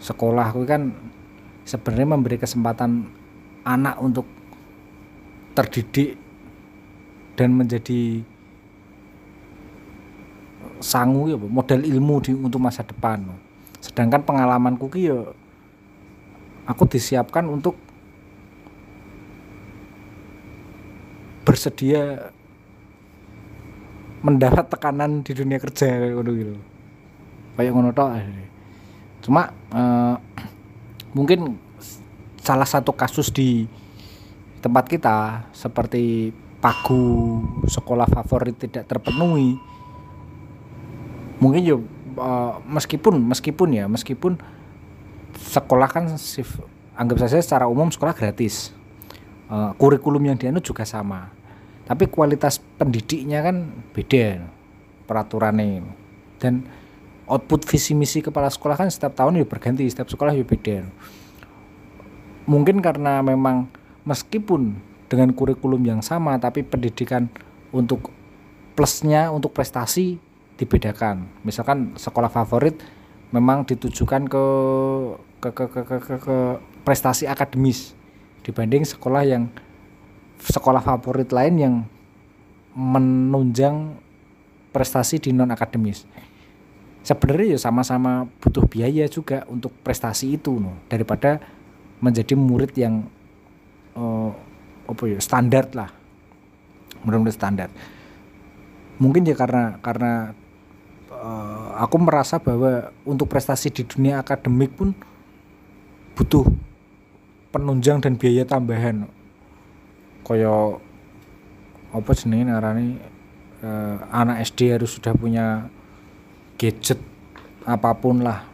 sekolah 0.00 0.50
aku 0.50 0.64
kan 0.64 0.90
sebenarnya 1.68 2.08
memberi 2.08 2.36
kesempatan 2.40 3.08
anak 3.68 3.96
untuk 4.00 4.24
terdidik 5.52 6.23
dan 7.34 7.50
menjadi 7.54 8.22
sangu 10.78 11.30
ya 11.30 11.36
Bu, 11.38 11.50
modal 11.50 11.82
ilmu 11.82 12.20
di 12.22 12.32
untuk 12.34 12.60
masa 12.62 12.84
depan. 12.84 13.24
Sedangkan 13.80 14.22
pengalamanku 14.22 14.88
ki 14.92 15.00
ya 15.10 15.18
aku 16.64 16.84
disiapkan 16.88 17.44
untuk 17.48 17.76
bersedia 21.44 22.32
mendapat 24.24 24.64
tekanan 24.72 25.20
di 25.20 25.36
dunia 25.36 25.60
kerja 25.60 26.16
ngono 26.16 26.30
gitu. 26.32 26.54
Kayak 27.54 27.72
ngono 27.76 27.90
cuma 29.24 29.52
eh, 29.72 30.16
mungkin 31.16 31.56
salah 32.40 32.68
satu 32.68 32.92
kasus 32.92 33.32
di 33.32 33.64
tempat 34.60 34.84
kita 34.88 35.48
seperti 35.52 36.32
pagu 36.64 37.44
sekolah 37.68 38.09
favorit 38.09 38.57
tidak 38.57 38.88
terpenuhi 38.88 39.61
mungkin 41.44 41.61
yo 41.61 41.77
eh, 42.16 42.55
meskipun 42.64 43.20
meskipun 43.20 43.68
ya 43.77 43.85
meskipun 43.85 44.40
sekolah 45.37 45.88
kan 45.92 46.09
anggap 46.94 47.16
saja 47.27 47.42
secara 47.42 47.66
umum 47.66 47.90
sekolah 47.90 48.14
gratis. 48.14 48.70
Eh, 49.50 49.70
kurikulum 49.77 50.22
yang 50.24 50.37
dianut 50.38 50.64
juga 50.64 50.88
sama. 50.88 51.29
Tapi 51.85 52.09
kualitas 52.09 52.62
pendidiknya 52.81 53.44
kan 53.44 53.68
beda 53.92 54.40
peraturannya. 55.05 55.85
Dan 56.40 56.64
output 57.29 57.68
visi 57.68 57.92
misi 57.92 58.24
kepala 58.24 58.48
sekolah 58.48 58.81
kan 58.81 58.88
setiap 58.88 59.12
tahun 59.12 59.42
ya 59.42 59.44
berganti 59.44 59.85
setiap 59.85 60.09
sekolah 60.09 60.33
ya 60.33 60.44
beda. 60.46 60.88
Mungkin 62.48 62.81
karena 62.81 63.20
memang 63.20 63.68
meskipun 64.09 64.81
dengan 65.14 65.31
kurikulum 65.31 65.87
yang 65.87 66.03
sama 66.03 66.35
tapi 66.42 66.66
pendidikan 66.66 67.31
untuk 67.70 68.11
plusnya 68.74 69.31
untuk 69.31 69.55
prestasi 69.55 70.18
dibedakan. 70.59 71.31
Misalkan 71.46 71.94
sekolah 71.94 72.27
favorit 72.27 72.83
memang 73.31 73.62
ditujukan 73.62 74.27
ke 74.27 74.44
ke 75.38 75.48
ke 75.55 75.64
ke, 75.70 75.81
ke, 75.87 75.96
ke- 76.03 76.22
ke 76.27 76.37
prestasi 76.83 77.31
akademis 77.31 77.94
dibanding 78.42 78.83
sekolah 78.83 79.22
yang 79.22 79.46
sekolah 80.42 80.83
favorit 80.83 81.31
lain 81.31 81.55
yang 81.57 81.74
menunjang 82.74 83.94
prestasi 84.74 85.22
di 85.22 85.31
non 85.31 85.55
akademis 85.55 86.03
sebenarnya 87.05 87.55
ya 87.55 87.59
sama-sama 87.61 88.27
butuh 88.40 88.64
biaya 88.64 89.05
juga 89.07 89.44
untuk 89.46 89.70
prestasi 89.85 90.40
itu 90.40 90.57
daripada 90.88 91.38
menjadi 92.00 92.33
murid 92.35 92.72
yang 92.74 93.05
eh, 93.94 94.31
apa 94.84 95.02
ya 95.08 95.18
standar 95.20 95.68
lah. 95.72 95.90
Benar-benar 97.04 97.34
standar. 97.34 97.68
Mungkin 99.00 99.26
ya 99.26 99.34
karena 99.36 99.80
karena 99.80 100.32
eh, 101.10 101.68
aku 101.80 101.96
merasa 102.00 102.38
bahwa 102.38 102.92
untuk 103.04 103.28
prestasi 103.28 103.72
di 103.72 103.82
dunia 103.84 104.20
akademik 104.22 104.72
pun 104.76 104.94
butuh 106.14 106.46
penunjang 107.50 108.00
dan 108.00 108.14
biaya 108.14 108.46
tambahan. 108.46 109.08
Kaya 110.24 110.78
apa 111.94 112.10
jenenge 112.16 112.48
ngarani 112.48 112.88
eh, 113.62 113.96
anak 114.12 114.46
SD 114.46 114.74
harus 114.78 114.96
sudah 114.96 115.12
punya 115.12 115.68
gadget 116.56 116.98
apa 117.64 117.96
pun 117.96 118.20
lah 118.20 118.44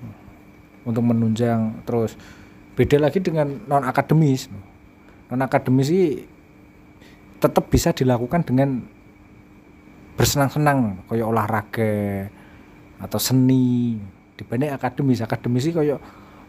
untuk 0.86 1.04
menunjang 1.04 1.84
terus. 1.84 2.16
Beda 2.78 2.96
lagi 2.96 3.20
dengan 3.20 3.60
non 3.68 3.84
akademis 3.84 4.48
non 5.30 5.46
akademis 5.46 5.88
sih 5.88 6.26
tetap 7.38 7.70
bisa 7.70 7.94
dilakukan 7.94 8.44
dengan 8.44 8.82
bersenang-senang 10.18 11.06
kayak 11.08 11.26
olahraga 11.26 11.94
atau 13.00 13.16
seni. 13.16 13.96
Dibanding 14.36 14.74
akademis 14.74 15.24
akademis 15.24 15.70
sih 15.70 15.72
kayak 15.72 16.00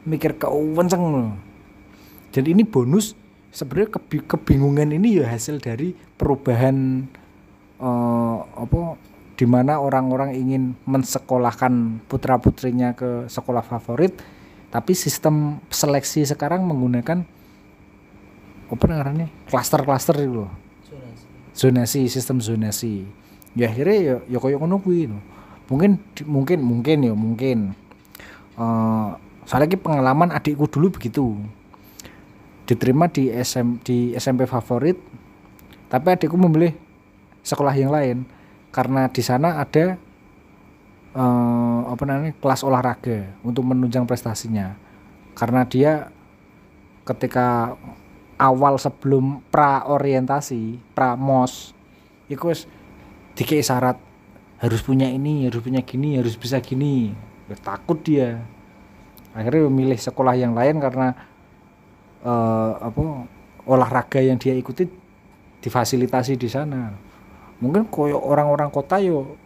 mikir 0.03 0.35
kewenceng 0.35 1.37
dan 2.31 2.43
ini 2.47 2.63
bonus 2.63 3.13
sebenarnya 3.51 3.99
kebi- 3.99 4.25
kebingungan 4.25 4.95
ini 4.95 5.19
ya 5.21 5.27
hasil 5.27 5.59
dari 5.59 5.93
perubahan 6.15 7.05
eh, 7.77 8.37
apa 8.41 8.97
di 9.35 9.45
mana 9.49 9.81
orang-orang 9.81 10.37
ingin 10.37 10.73
mensekolahkan 10.87 12.05
putra 12.07 12.39
putrinya 12.39 12.95
ke 12.95 13.27
sekolah 13.27 13.61
favorit 13.65 14.15
tapi 14.71 14.95
sistem 14.95 15.59
seleksi 15.67 16.23
sekarang 16.23 16.63
menggunakan 16.63 17.27
apa 18.71 18.87
namanya 18.87 19.27
klaster-klaster 19.51 20.15
itu 20.23 20.47
loh. 20.47 20.51
Zonasi 21.51 22.07
sistem 22.07 22.39
zonasi. 22.39 23.03
Ya 23.51 23.67
akhirnya 23.67 23.97
ya 23.99 24.15
ya 24.31 24.37
koyo 24.39 24.55
ngono 24.55 24.79
kuwi 24.79 25.11
mungkin 25.67 25.99
mungkin 26.23 26.59
mungkin 26.63 26.97
ya 27.03 27.13
mungkin. 27.13 27.57
Eh 28.55 29.09
soalnya 29.43 29.75
pengalaman 29.75 30.31
adikku 30.31 30.71
dulu 30.71 30.95
begitu. 30.95 31.35
Diterima 32.63 33.11
di 33.11 33.27
SM 33.27 33.83
di 33.83 34.15
SMP 34.15 34.47
favorit 34.47 34.95
tapi 35.91 36.07
adikku 36.15 36.39
memilih 36.39 36.71
sekolah 37.43 37.75
yang 37.75 37.91
lain. 37.91 38.23
Karena 38.71 39.11
di 39.11 39.19
sana 39.19 39.59
ada 39.59 39.99
eh, 41.11 41.79
apa 41.91 42.03
namanya 42.07 42.31
kelas 42.39 42.63
olahraga 42.63 43.35
untuk 43.43 43.67
menunjang 43.67 44.07
prestasinya. 44.07 44.79
Karena 45.35 45.67
dia 45.67 46.07
ketika 47.03 47.75
awal 48.41 48.81
sebelum 48.81 49.45
pra 49.53 49.85
orientasi 49.85 50.81
pra 50.97 51.13
mos 51.13 51.77
itu 52.25 52.41
wis 52.49 52.65
dikei 53.37 53.61
syarat 53.61 54.01
harus 54.57 54.81
punya 54.81 55.05
ini 55.05 55.45
harus 55.45 55.61
punya 55.61 55.85
gini 55.85 56.17
harus 56.17 56.33
bisa 56.33 56.57
gini. 56.57 57.13
Ya, 57.45 57.55
takut 57.57 58.01
dia. 58.01 58.41
Akhirnya 59.37 59.67
memilih 59.69 59.99
sekolah 59.99 60.33
yang 60.37 60.57
lain 60.57 60.81
karena 60.81 61.13
eh, 62.25 62.71
apa 62.81 63.29
olahraga 63.69 64.19
yang 64.21 64.41
dia 64.41 64.57
ikuti 64.57 64.89
difasilitasi 65.61 66.33
di 66.37 66.49
sana. 66.49 66.93
Mungkin 67.61 67.93
koyo 67.93 68.17
orang-orang 68.17 68.73
kota 68.73 68.97
yo 68.97 69.37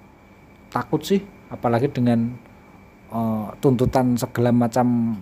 takut 0.72 1.04
sih 1.04 1.20
apalagi 1.52 1.92
dengan 1.92 2.32
eh, 3.12 3.48
tuntutan 3.60 4.16
segala 4.16 4.52
macam 4.56 5.16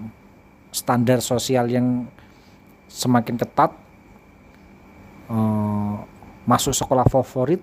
standar 0.74 1.22
sosial 1.22 1.70
yang 1.70 2.10
semakin 2.94 3.36
ketat 3.42 3.74
eh, 5.34 5.96
masuk 6.46 6.78
sekolah 6.78 7.10
favorit 7.10 7.60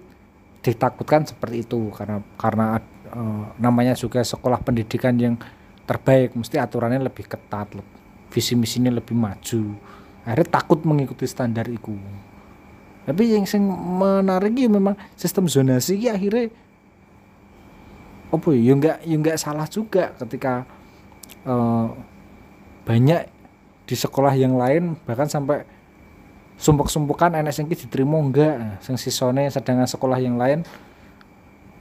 ditakutkan 0.67 1.23
seperti 1.23 1.63
itu. 1.63 1.95
Karena 1.95 2.19
karena 2.35 2.83
eh, 3.15 3.45
namanya 3.63 3.95
juga 3.95 4.27
sekolah 4.27 4.59
pendidikan 4.67 5.15
yang 5.15 5.39
terbaik. 5.87 6.35
Mesti 6.35 6.59
aturannya 6.59 7.07
lebih 7.07 7.31
ketat 7.31 7.71
visi 8.31 8.59
misinya 8.59 8.91
lebih 8.91 9.15
maju. 9.15 9.79
Akhirnya 10.27 10.49
takut 10.51 10.83
mengikuti 10.83 11.27
standar 11.31 11.67
itu. 11.71 11.95
Tapi 13.07 13.23
yang 13.33 13.47
sing 13.49 13.65
menarik 13.99 14.55
ya 14.55 14.69
memang 14.69 14.95
sistem 15.17 15.49
zonasi 15.49 15.97
ini 15.99 16.13
akhirnya 16.13 16.47
apa 18.31 18.47
ya 18.55 18.61
ya 18.63 18.73
enggak 18.79 18.97
ya 19.03 19.17
enggak 19.19 19.37
salah 19.43 19.67
juga 19.67 20.15
ketika 20.15 20.63
eh, 21.43 21.89
banyak 22.87 23.40
di 23.91 23.99
sekolah 23.99 24.39
yang 24.39 24.55
lain 24.55 24.95
bahkan 25.03 25.27
sampai 25.27 25.67
sumpuk-sumpukan 26.55 27.35
enek 27.35 27.51
sing 27.51 27.67
diterima 27.67 28.23
enggak. 28.23 28.79
Sing 28.87 28.95
sisone 28.95 29.51
sedangkan 29.51 29.91
sekolah 29.91 30.23
yang 30.23 30.39
lain 30.39 30.63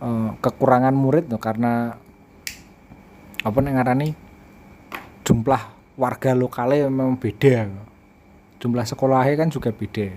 eh, 0.01 0.29
kekurangan 0.41 0.97
murid 0.97 1.29
no, 1.29 1.37
karena 1.37 2.01
apa 3.45 3.57
nih 3.61 3.71
ngarani 3.77 4.09
jumlah 5.21 5.61
warga 6.01 6.33
lokalnya 6.33 6.89
memang 6.89 7.13
beda. 7.21 7.69
Jumlah 8.57 8.89
sekolahnya 8.89 9.37
kan 9.37 9.53
juga 9.53 9.69
beda. 9.69 10.09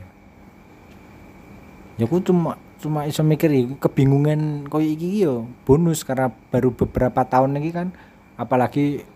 Ya 2.00 2.08
aku 2.08 2.24
cuma 2.24 2.56
cuma 2.80 3.04
iso 3.04 3.20
mikir 3.20 3.52
ya, 3.52 3.68
kebingungan 3.78 4.66
koyo 4.66 4.88
iki 4.96 5.22
yo 5.22 5.46
bonus 5.68 6.02
karena 6.02 6.32
baru 6.50 6.72
beberapa 6.72 7.22
tahun 7.22 7.60
ini 7.60 7.70
kan 7.70 7.88
apalagi 8.34 9.06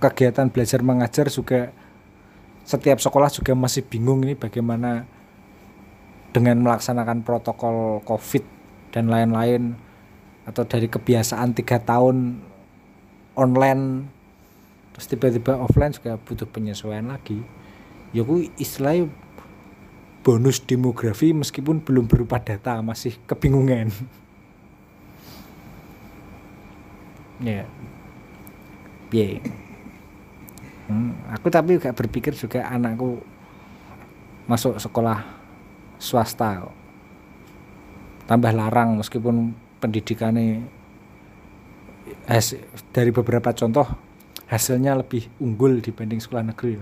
kegiatan 0.00 0.52
belajar 0.52 0.80
mengajar 0.84 1.26
juga 1.32 1.72
setiap 2.66 2.98
sekolah 2.98 3.30
juga 3.30 3.54
masih 3.54 3.86
bingung 3.86 4.26
ini 4.26 4.34
bagaimana 4.34 5.06
dengan 6.34 6.60
melaksanakan 6.60 7.24
protokol 7.24 8.04
covid 8.04 8.44
dan 8.92 9.08
lain-lain 9.08 9.78
atau 10.44 10.68
dari 10.68 10.90
kebiasaan 10.90 11.56
tiga 11.56 11.80
tahun 11.80 12.42
online 13.38 14.06
terus 14.92 15.06
tiba-tiba 15.12 15.60
offline 15.60 15.92
juga 15.92 16.16
butuh 16.16 16.48
penyesuaian 16.48 17.08
lagi. 17.08 17.40
Ya 18.16 18.24
ku 18.24 18.40
istilahnya 18.56 19.12
bonus 20.24 20.58
demografi 20.64 21.36
meskipun 21.36 21.84
belum 21.84 22.08
berupa 22.08 22.40
data 22.42 22.82
masih 22.82 23.16
kebingungan. 23.24 23.88
Ya 27.36 27.68
piye 29.16 29.40
Hmm, 30.86 31.18
aku 31.34 31.50
tapi 31.50 31.82
gak 31.82 31.98
berpikir 31.98 32.30
juga 32.30 32.62
anakku 32.70 33.18
masuk 34.46 34.78
sekolah 34.78 35.18
swasta 35.98 36.62
tambah 38.30 38.54
larang 38.54 38.94
meskipun 38.94 39.50
pendidikannya 39.82 40.62
has- 42.30 42.54
dari 42.94 43.10
beberapa 43.10 43.50
contoh 43.50 43.82
hasilnya 44.46 44.94
lebih 44.94 45.26
unggul 45.42 45.82
dibanding 45.82 46.22
sekolah 46.22 46.46
negeri. 46.54 46.78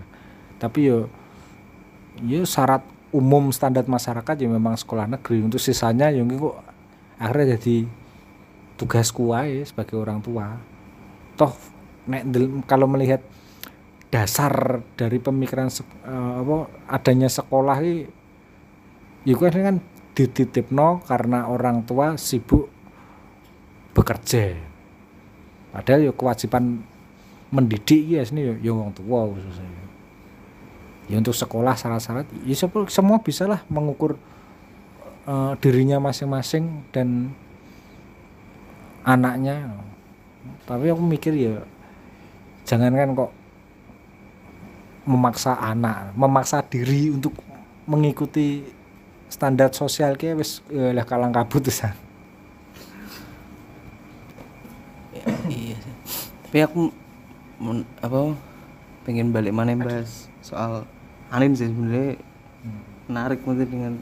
Tapi 0.61 0.81
yo 0.85 1.09
yo 2.21 2.45
syarat 2.45 2.85
umum 3.09 3.49
standar 3.57 3.89
masyarakat 3.89 4.37
ya 4.37 4.49
memang 4.53 4.77
sekolah 4.77 5.09
negeri. 5.09 5.41
Untuk 5.41 5.61
sisanya 5.61 6.13
yang 6.13 6.29
kok 6.29 6.61
akhirnya 7.17 7.57
jadi 7.57 7.89
tugasku 8.77 9.33
aja 9.33 9.65
sebagai 9.65 9.97
orang 9.97 10.21
tua. 10.21 10.61
Toh 11.41 11.57
nek 12.05 12.23
kalau 12.69 12.85
melihat 12.85 13.25
dasar 14.15 14.85
dari 14.95 15.19
pemikiran 15.19 15.67
eh, 15.75 16.35
apa 16.39 16.71
adanya 16.87 17.27
sekolah 17.27 17.77
ini 17.83 18.07
ya 19.27 19.35
kan 19.41 19.83
dititipno 20.15 21.03
karena 21.03 21.51
orang 21.51 21.83
tua 21.83 22.15
sibuk 22.15 22.71
bekerja. 23.91 24.55
Padahal 25.75 26.07
ya 26.07 26.13
kewajiban 26.15 26.87
mendidik 27.51 28.07
ya 28.07 28.23
sini 28.23 28.47
ya, 28.47 28.55
ya 28.71 28.73
wong 28.75 28.95
tua 28.95 29.27
khususnya. 29.27 29.83
Ya 31.11 31.19
untuk 31.19 31.35
sekolah 31.35 31.75
syarat-syarat 31.75 32.31
ya 32.47 32.55
semua- 32.55 32.91
semua 32.91 33.19
bisa 33.19 33.51
lah 33.51 33.67
mengukur 33.67 34.15
eh, 35.27 35.53
dirinya 35.59 35.99
masing-masing 35.99 36.87
dan 36.95 37.35
anaknya. 39.03 39.75
Tapi 40.69 40.95
aku 40.95 41.03
mikir 41.03 41.35
ya 41.35 41.67
jangankan 42.65 43.13
kok 43.17 43.33
memaksa 45.05 45.53
anak 45.61 46.17
memaksa 46.17 46.65
diri 46.65 47.13
untuk 47.13 47.37
mengikuti 47.85 48.65
standar 49.29 49.69
sosial 49.77 50.17
kayak 50.17 50.41
wis 50.41 50.65
eh, 50.73 50.97
lah 50.97 51.05
kalang 51.05 51.33
kabut 51.33 51.69
tuh 51.69 51.75
iya 55.53 55.77
sih 55.77 55.95
tapi 56.49 56.59
aku 56.65 56.81
men- 57.61 57.89
apa 58.01 58.33
pengen 59.05 59.29
balik 59.35 59.53
mana 59.53 59.77
bahas 59.77 60.33
soal 60.41 60.89
Anin 61.29 61.53
sih 61.57 61.69
sebenarnya 61.69 62.17
menarik 63.11 63.41
mungkin 63.45 63.69
dengan 63.69 63.95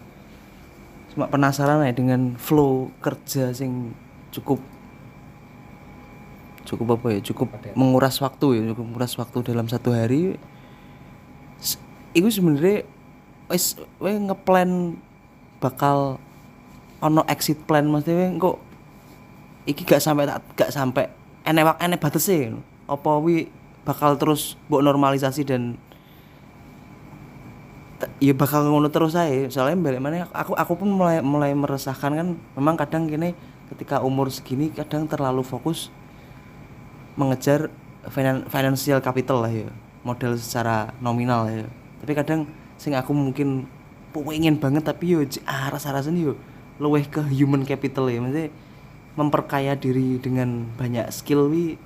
cuma 1.12 1.26
penasaran 1.28 1.82
ya 1.84 1.92
dengan 1.92 2.36
flow 2.38 2.92
kerja 3.02 3.50
sing 3.52 3.92
cukup 4.32 4.62
cukup 6.72 6.96
apa 6.96 7.06
ya 7.12 7.20
cukup 7.20 7.52
Padat. 7.52 7.76
menguras 7.76 8.16
waktu 8.24 8.46
ya 8.56 8.62
cukup 8.72 8.84
menguras 8.88 9.12
waktu 9.20 9.38
dalam 9.44 9.68
satu 9.68 9.92
hari. 9.92 10.40
Itu 12.16 12.28
sebenarnya 12.32 12.88
wis 13.52 13.76
we 14.00 14.16
ngeplan 14.16 14.96
bakal 15.60 16.16
ono 17.04 17.22
exit 17.28 17.60
plan 17.68 17.84
mesti 17.84 18.12
we 18.16 18.26
kok 18.40 18.56
iki 19.68 19.84
gak 19.84 20.00
sampai 20.00 20.24
tak 20.26 20.40
gak 20.56 20.70
sampai 20.72 21.06
enek 21.44 21.62
wak 21.68 21.78
enek 21.78 22.00
batese 22.00 22.50
apa 22.88 23.10
wi 23.20 23.46
bakal 23.84 24.16
terus 24.16 24.56
mbok 24.66 24.82
normalisasi 24.82 25.42
dan 25.44 25.76
ya 28.18 28.34
bakal 28.34 28.66
ngono 28.66 28.90
terus 28.90 29.14
saya 29.14 29.46
soalnya 29.46 29.78
balik 29.78 30.02
mana 30.02 30.26
aku 30.34 30.58
aku 30.58 30.72
pun 30.74 30.90
mulai 30.90 31.22
mulai 31.22 31.54
meresahkan 31.54 32.10
kan 32.10 32.28
memang 32.58 32.74
kadang 32.74 33.06
gini 33.06 33.34
ketika 33.70 34.02
umur 34.02 34.30
segini 34.30 34.74
kadang 34.74 35.06
terlalu 35.06 35.46
fokus 35.46 35.90
mengejar 37.14 37.68
finan- 38.08 38.46
financial 38.48 39.00
capital 39.04 39.44
lah 39.44 39.52
ya. 39.52 39.68
Modal 40.02 40.34
secara 40.34 40.90
nominal 40.98 41.46
ya. 41.46 41.66
Tapi 42.02 42.12
kadang 42.18 42.50
sing 42.74 42.96
aku 42.98 43.14
mungkin 43.14 43.70
pengen 44.12 44.58
banget 44.60 44.84
tapi 44.84 45.16
yo 45.16 45.24
j- 45.24 45.40
ah 45.48 45.72
rasa 45.72 45.94
rasanya 45.94 46.32
yo 46.32 46.34
luweh 46.82 47.06
ke 47.06 47.22
human 47.30 47.62
capital 47.62 48.10
ya. 48.10 48.18
Maksudnya 48.18 48.50
memperkaya 49.14 49.76
diri 49.76 50.16
dengan 50.18 50.64
banyak 50.80 51.12
skill 51.12 51.52
wi 51.52 51.76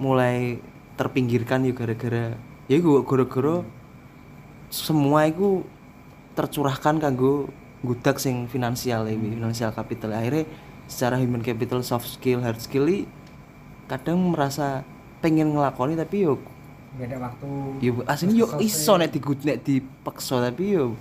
mulai 0.00 0.56
terpinggirkan 0.96 1.64
yo 1.68 1.76
gara-gara 1.76 2.34
ya 2.68 2.76
gue 2.80 3.00
gara-gara 3.04 3.60
semua 4.70 5.26
itu 5.26 5.64
tercurahkan 6.38 7.02
kanggo 7.02 7.50
gudak 7.82 8.20
sing 8.20 8.46
finansial 8.48 9.04
ya 9.08 9.16
finansial 9.16 9.70
capital. 9.72 10.14
Akhirnya 10.16 10.46
secara 10.90 11.18
human 11.22 11.44
capital 11.44 11.84
soft 11.86 12.08
skill 12.08 12.42
hard 12.42 12.58
skill 12.58 12.86
kadang 13.90 14.22
merasa 14.30 14.86
pengen 15.18 15.50
ngelakoni 15.50 15.98
tapi 15.98 16.30
yo 16.30 16.38
beda 16.94 17.18
waktu. 17.22 17.46
yo 17.82 17.90
aslinya 18.06 18.34
yo 18.34 18.46
iso 18.62 18.94
nek 18.94 19.10
digut 19.10 19.42
nek 19.42 19.62
dipaksa 19.66 20.38
tapi 20.42 20.78
yo 20.78 20.94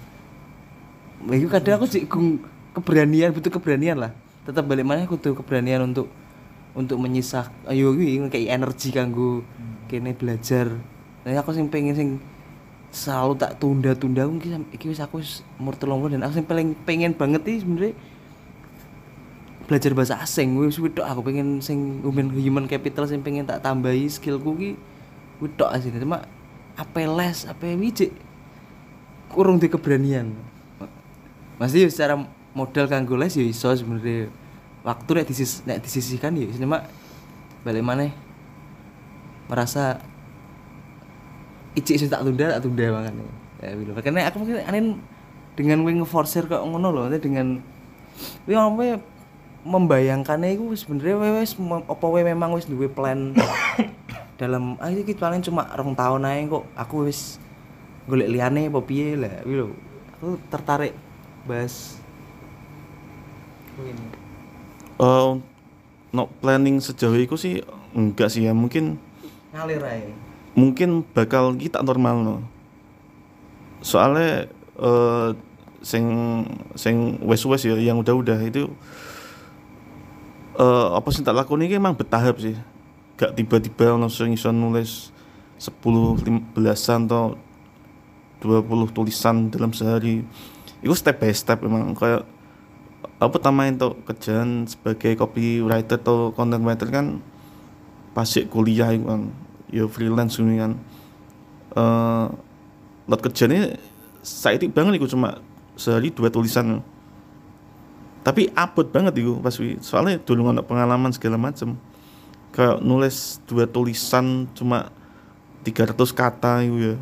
itu 1.29 1.45
kadang 1.51 1.77
aku 1.77 1.85
sih 1.85 2.09
gung- 2.09 2.41
keberanian 2.73 3.35
butuh 3.35 3.51
keberanian 3.51 3.97
lah. 3.99 4.11
Tetap 4.47 4.63
balik 4.65 4.87
mana 4.87 5.03
aku 5.03 5.19
tuh 5.19 5.35
keberanian 5.35 5.83
untuk 5.83 6.07
untuk 6.73 6.95
menyisah 7.01 7.49
ayo 7.67 7.91
gue 7.91 8.29
kayak 8.31 8.55
energi 8.55 8.89
kanggo 8.93 9.43
kene 9.91 10.15
belajar. 10.15 10.71
Nah 11.25 11.35
aku 11.35 11.51
sing 11.51 11.67
pengen 11.67 11.93
sing 11.97 12.09
selalu 12.89 13.37
tak 13.37 13.61
tunda-tunda 13.61 14.25
mungkin 14.25 14.65
iki 14.73 14.89
wis 14.89 14.97
aku 14.97 15.21
umur 15.61 15.77
30 15.77 16.17
dan 16.17 16.21
aku 16.25 16.33
sing 16.41 16.47
paling 16.47 16.73
pengen 16.87 17.13
banget 17.13 17.45
sih 17.45 17.61
sebenarnya 17.61 17.93
belajar 19.70 19.93
bahasa 19.93 20.17
asing. 20.17 20.57
Wis 20.57 20.82
wedok 20.82 21.05
aku 21.05 21.30
pengen 21.30 21.61
sing 21.61 22.01
human 22.01 22.34
human 22.34 22.65
capital 22.65 23.05
sing 23.05 23.22
pengen 23.22 23.45
tak 23.45 23.61
tambahi 23.61 24.09
skillku 24.09 24.57
ki 24.57 24.70
wedok 25.38 25.70
asine. 25.70 26.01
Cuma 26.01 26.26
apa 26.74 26.99
les 27.05 27.45
apa 27.45 27.70
wijik 27.78 28.09
kurang 29.30 29.61
di 29.61 29.70
keberanian. 29.70 30.34
Masih 31.61 31.86
secara 31.93 32.17
modal 32.57 32.89
kanggo 32.89 33.13
les 33.13 33.38
ya 33.38 33.45
iso 33.45 33.70
sebenarnya. 33.70 34.34
Waktu 34.82 35.09
nek 35.22 35.26
disis 35.30 35.61
nek 35.70 35.86
disisihkan 35.86 36.34
ya 36.34 36.49
cuma 36.57 36.82
balik 37.61 37.86
mana 37.86 38.09
merasa 39.45 40.01
icik 41.78 41.99
sih 41.99 42.09
tak 42.09 42.26
tunda 42.26 42.57
tak 42.57 42.65
tunda 42.65 42.86
makanya 42.89 43.26
ya 43.61 43.78
gitu. 43.78 43.91
Karena 44.01 44.26
aku 44.34 44.41
mungkin 44.41 44.65
aneh 44.65 44.97
dengan 45.53 45.86
wing 45.86 46.01
forcer 46.07 46.47
kok 46.49 46.63
ngono 46.63 46.89
loh 46.89 47.05
dengan 47.22 47.61
wing 48.47 48.57
apa 48.57 48.97
membayangkannya 49.64 50.55
itu 50.55 50.72
sebenarnya 50.76 51.16
we 51.20 51.30
wis 51.43 51.53
mem- 51.60 51.88
apa 51.88 52.05
we 52.07 52.22
memang 52.24 52.55
wis 52.55 52.68
duwe 52.68 52.88
plan 52.88 53.36
dalam 54.39 54.80
ah 54.80 54.88
iki 54.88 55.12
paling 55.16 55.43
cuma 55.43 55.68
rong 55.76 55.95
tahun 55.95 56.24
aja 56.24 56.47
kok 56.47 56.66
aku 56.80 57.12
wis 57.12 57.36
golek 58.07 58.32
liane 58.32 58.72
apa 58.72 58.80
piye 58.80 59.20
lah 59.20 59.43
lho 59.43 59.76
aku 60.16 60.39
tertarik 60.51 60.95
bahas. 61.47 61.95
Eh, 64.99 65.32
no 66.12 66.24
planning 66.43 66.84
sejauh 66.84 67.16
itu 67.16 67.36
sih 67.39 67.64
enggak 67.95 68.28
sih 68.28 68.43
ya 68.49 68.51
mungkin 68.51 68.99
ngalir 69.55 69.80
aja 69.80 70.12
mungkin 70.57 71.05
bakal 71.16 71.55
kita 71.55 71.80
normal 71.80 72.16
no 72.20 72.36
soalnya 73.80 74.51
eh 74.80 75.30
sing 75.80 76.05
sing 76.76 77.24
wes 77.24 77.47
wes 77.47 77.64
ya 77.64 77.80
yang 77.80 78.03
udah 78.03 78.12
udah 78.12 78.39
itu 78.43 78.68
eh 80.60 80.88
apa 80.91 81.07
sih 81.16 81.24
tak 81.24 81.39
lakoni 81.39 81.72
ini 81.72 81.80
emang 81.80 81.95
bertahap 81.95 82.36
sih. 82.43 82.55
Gak 83.16 83.36
tiba-tiba 83.36 83.95
langsung 83.95 84.32
iso 84.32 84.51
nulis 84.51 85.12
10 85.60 85.76
15-an 86.55 87.07
atau 87.07 87.36
20 88.43 88.95
tulisan 88.95 89.47
dalam 89.51 89.72
sehari. 89.72 90.24
Itu 90.84 90.95
step 90.95 91.20
by 91.20 91.32
step 91.32 91.64
emang 91.64 91.95
kayak 91.95 92.28
apa 93.20 93.32
pertama 93.32 93.68
itu 93.68 93.95
kerjaan 94.07 94.68
sebagai 94.68 95.16
copywriter 95.20 95.99
atau 95.99 96.32
content 96.32 96.64
writer 96.64 96.88
kan 96.88 97.20
pasti 98.16 98.47
kuliah 98.47 98.91
itu 98.95 99.03
kan 99.07 99.32
ya 99.72 99.88
freelance 99.88 100.39
ini 100.39 100.60
kan. 100.60 100.72
Eh 101.76 102.28
lot 103.07 103.20
kerjanya 103.24 103.80
saya 104.24 104.60
banget 104.60 104.99
itu 104.99 105.16
cuma 105.16 105.39
sehari 105.80 106.12
dua 106.12 106.28
tulisan 106.28 106.84
tapi 108.22 108.51
abot 108.51 108.84
banget 108.84 109.24
itu 109.24 109.39
pas 109.39 109.55
wi. 109.57 109.80
soalnya 109.80 110.20
dulu 110.20 110.51
nggak 110.51 110.67
pengalaman 110.67 111.11
segala 111.15 111.39
macam 111.39 111.80
kayak 112.51 112.84
nulis 112.84 113.39
dua 113.47 113.70
tulisan 113.70 114.49
cuma 114.57 114.91
300 115.63 115.93
kata 116.15 116.63
itu 116.63 116.78
ya. 116.93 116.95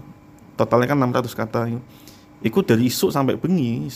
Totalnya 0.58 0.90
kan 0.90 0.98
600 0.98 1.38
kata 1.38 1.60
itu 1.70 1.80
itu 2.42 2.60
dari 2.62 2.86
isu 2.86 3.10
sampai 3.10 3.34
bengi 3.34 3.90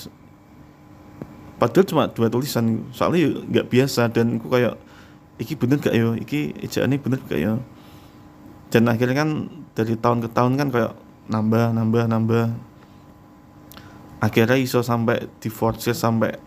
padahal 1.62 1.86
cuma 1.86 2.04
dua 2.10 2.26
tulisan 2.26 2.74
itu. 2.74 2.84
soalnya 2.90 3.20
ya 3.22 3.30
nggak 3.38 3.66
biasa 3.70 4.10
dan 4.10 4.42
aku 4.42 4.50
kayak 4.50 4.82
iki 5.38 5.54
bener 5.54 5.78
gak 5.78 5.94
yo 5.94 6.18
iki 6.18 6.58
ejaannya 6.58 6.98
bener 6.98 7.22
gak 7.30 7.38
yo 7.38 7.62
dan 8.72 8.88
akhirnya 8.88 9.16
kan 9.22 9.30
dari 9.76 10.00
tahun 10.00 10.24
ke 10.26 10.30
tahun 10.32 10.56
kan 10.56 10.68
kayak 10.72 10.94
nambah 11.28 11.76
nambah 11.76 12.04
nambah. 12.08 12.46
Akhirnya 14.24 14.56
iso 14.56 14.80
sampai 14.80 15.28
di 15.44 15.50
sampai 15.52 16.40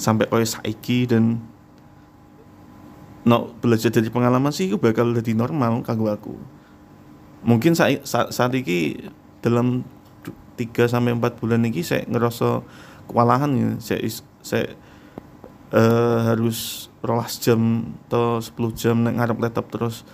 sampai 0.00 0.24
kayak 0.32 0.48
saiki 0.48 1.04
dan 1.04 1.36
no 3.28 3.52
belajar 3.60 3.92
dari 3.92 4.08
pengalaman 4.08 4.48
sih 4.48 4.72
itu 4.72 4.80
bakal 4.80 5.12
jadi 5.12 5.36
normal 5.36 5.84
kanggo 5.84 6.08
aku. 6.08 6.34
Mungkin 7.44 7.76
saat 7.76 8.08
saat, 8.08 8.32
saat 8.32 8.52
ini 8.56 8.96
dalam 9.44 9.84
3 10.56 10.88
sampai 10.88 11.12
4 11.12 11.40
bulan 11.40 11.60
ini 11.68 11.84
saya 11.84 12.08
ngerasa 12.08 12.64
kewalahan 13.04 13.52
ya. 13.52 13.68
Saya 13.80 14.00
saya 14.40 14.66
eh, 15.76 16.18
harus 16.32 16.88
rolas 17.04 17.36
jam 17.36 17.92
atau 18.08 18.40
10 18.40 18.80
jam 18.80 18.96
nek 19.04 19.20
ngarep 19.20 19.36
laptop 19.36 19.68
terus. 19.68 20.08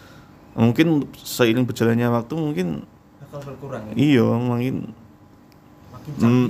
Mungkin 0.58 1.06
seiring 1.14 1.62
berjalannya 1.62 2.10
waktu 2.10 2.34
mungkin 2.34 2.68
bakal 3.22 3.38
berkurang 3.54 3.82
ya? 3.90 3.94
Iya 3.94 4.26
mungkin 4.34 4.76
makin 5.92 6.14
mm, 6.18 6.48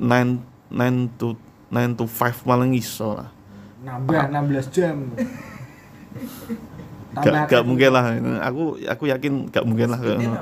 nine 0.00 0.30
nine 0.74 0.98
to 1.20 1.38
nine 1.74 1.98
to 1.98 2.06
five 2.06 2.38
paling 2.46 2.78
iso 2.78 3.18
lah. 3.18 3.34
Nambah 3.82 4.30
16 4.30 4.70
jam. 4.70 4.96
Gak 7.14 7.46
gak 7.46 7.62
mungkin 7.62 7.94
lah. 7.94 8.10
aku 8.42 8.74
aku 8.90 9.04
yakin 9.06 9.46
gak 9.46 9.62
mungkin 9.62 9.94
lah. 9.94 10.02
Itu 10.02 10.34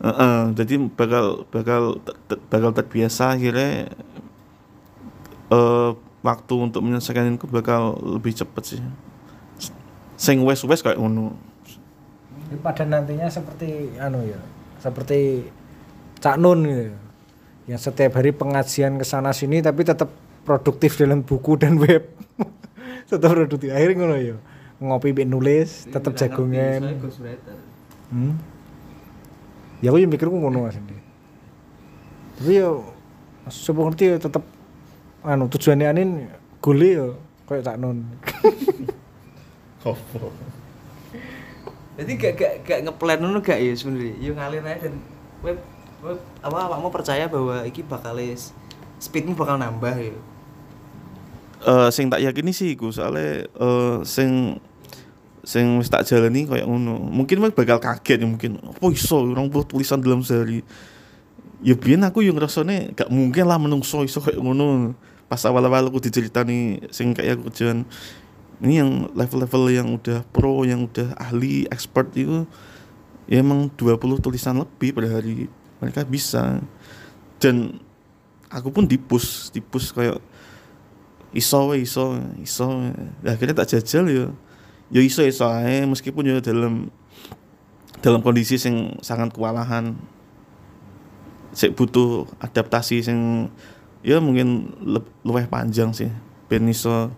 Heeh, 0.00 0.40
jadi 0.56 0.74
bakal 0.88 1.44
bakal 1.52 2.00
bakal 2.48 2.70
terbiasa 2.72 3.36
akhirnya 3.36 3.92
eh 5.52 5.90
waktu 6.24 6.54
untuk 6.56 6.80
menyelesaikan 6.80 7.36
itu 7.36 7.44
bakal 7.44 8.00
lebih 8.00 8.32
cepet 8.32 8.62
sih. 8.64 8.80
Sing 10.16 10.40
wes 10.48 10.64
wes 10.64 10.80
kayak 10.80 10.96
ngono. 10.96 11.36
Pada 12.64 12.88
nantinya 12.88 13.28
seperti 13.28 13.96
anu 14.00 14.24
ya, 14.24 14.40
seperti 14.80 15.48
Cak 16.22 16.40
Nun 16.40 16.64
gitu. 16.64 16.88
Yang 17.68 17.90
setiap 17.90 18.16
hari 18.16 18.32
pengajian 18.32 18.96
ke 18.96 19.04
sana 19.04 19.34
sini 19.34 19.60
tapi 19.60 19.84
tetap 19.84 20.08
produktif 20.42 20.98
dalam 20.98 21.22
buku 21.22 21.58
dan 21.58 21.78
web. 21.78 22.06
tetap 23.10 23.30
produktif. 23.34 23.70
Akhirnya 23.70 23.96
ngono 23.98 24.16
ya. 24.18 24.36
Ngopi 24.82 25.14
mbek 25.14 25.28
nulis, 25.30 25.86
tetap 25.86 26.18
jagongan. 26.18 26.98
Hmm. 28.10 28.34
Ya 29.78 29.90
aku 29.94 29.98
yang 30.02 30.10
mikirku 30.10 30.34
ngono 30.34 30.66
Mas. 30.66 30.78
Andi. 30.78 30.98
Tapi 32.38 32.52
ya 32.58 32.70
sebuah 33.46 33.90
ngerti 33.90 34.04
ya 34.10 34.16
tetap 34.18 34.42
anu 35.22 35.46
tujuannya 35.46 35.86
anin 35.86 36.10
gole 36.58 36.90
ya 36.90 37.06
kayak 37.46 37.62
Cak 37.66 37.78
Nun. 37.78 38.06
jadi 41.98 42.12
gak 42.16 42.32
gak 42.38 42.52
gak 42.64 42.78
ngeplan 42.86 43.18
dulu 43.20 43.38
gak 43.42 43.58
ya 43.58 43.74
sebenarnya 43.74 44.14
yo 44.22 44.32
ngalir 44.32 44.62
aja 44.64 44.88
dan 44.88 44.94
web 45.42 45.58
web 46.00 46.18
apa 46.40 46.58
awakmu 46.70 46.88
percaya 46.88 47.26
bahwa 47.26 47.66
iki 47.66 47.82
bakal 47.84 48.14
speedmu 49.02 49.34
bakal 49.34 49.58
nambah 49.58 49.92
ya 49.98 50.14
Eh 51.62 51.88
sing 51.94 52.10
tak 52.10 52.20
yakini 52.22 52.50
sih 52.50 52.74
iku 52.74 52.90
soalnya 52.90 53.46
eh 53.46 53.96
sing 54.02 54.58
sing 55.42 55.78
wis 55.78 55.90
tak 55.90 56.06
jalani 56.06 56.46
kayak 56.46 56.66
ngono. 56.66 56.98
Mungkin 56.98 57.38
bakal 57.54 57.78
kaget 57.78 58.22
ya 58.22 58.26
mungkin. 58.26 58.58
Apa 58.62 58.90
iso 58.90 59.22
20 59.22 59.50
tulisan 59.70 59.98
dalam 60.02 60.22
sehari. 60.26 60.62
Ya 61.62 61.78
biyen 61.78 62.02
aku 62.02 62.26
yang 62.26 62.34
ngrasane 62.34 62.90
gak 62.98 63.06
mungkin 63.06 63.46
lah 63.46 63.58
menungso 63.58 64.02
iso 64.02 64.18
kayak 64.18 64.42
ngono. 64.42 64.98
Pas 65.30 65.42
awal-awal 65.46 65.86
aku 65.86 66.02
diceritani 66.02 66.82
sing 66.90 67.14
kayak 67.14 67.38
aku 67.38 67.50
kerjaan 67.50 67.86
ini 68.62 68.78
yang 68.78 69.10
level-level 69.18 69.74
yang 69.74 69.88
udah 69.98 70.22
pro, 70.30 70.62
yang 70.62 70.86
udah 70.86 71.18
ahli, 71.18 71.66
expert 71.66 72.14
itu 72.14 72.46
ya 73.26 73.42
emang 73.42 73.70
20 73.74 74.22
tulisan 74.22 74.54
lebih 74.58 74.94
pada 74.94 75.18
hari 75.18 75.50
mereka 75.82 76.06
bisa 76.06 76.62
dan 77.42 77.80
aku 78.50 78.70
pun 78.70 78.84
dipus 78.86 79.50
dipus 79.50 79.90
kayak 79.90 80.18
iso 81.32 81.72
iso 81.76 82.16
iso. 82.40 82.66
Ya, 83.24 83.36
akhirnya 83.36 83.64
tak 83.64 83.76
jajal 83.76 84.04
ya. 84.08 84.26
Ya 84.92 85.00
iso 85.00 85.24
iso 85.24 85.48
ae 85.48 85.84
meskipun 85.88 86.28
ya 86.28 86.38
dalam 86.40 86.92
dalam 88.04 88.20
kondisi 88.20 88.60
yang 88.60 88.96
sangat 89.00 89.32
kewalahan. 89.32 89.96
Sik 91.52 91.76
butuh 91.76 92.24
adaptasi 92.40 93.04
sing 93.04 93.48
ya 94.00 94.20
mungkin 94.20 94.72
le- 94.80 95.12
luwih 95.24 95.48
panjang 95.48 95.92
sih. 95.92 96.08
Ben 96.48 96.68
iso 96.68 97.12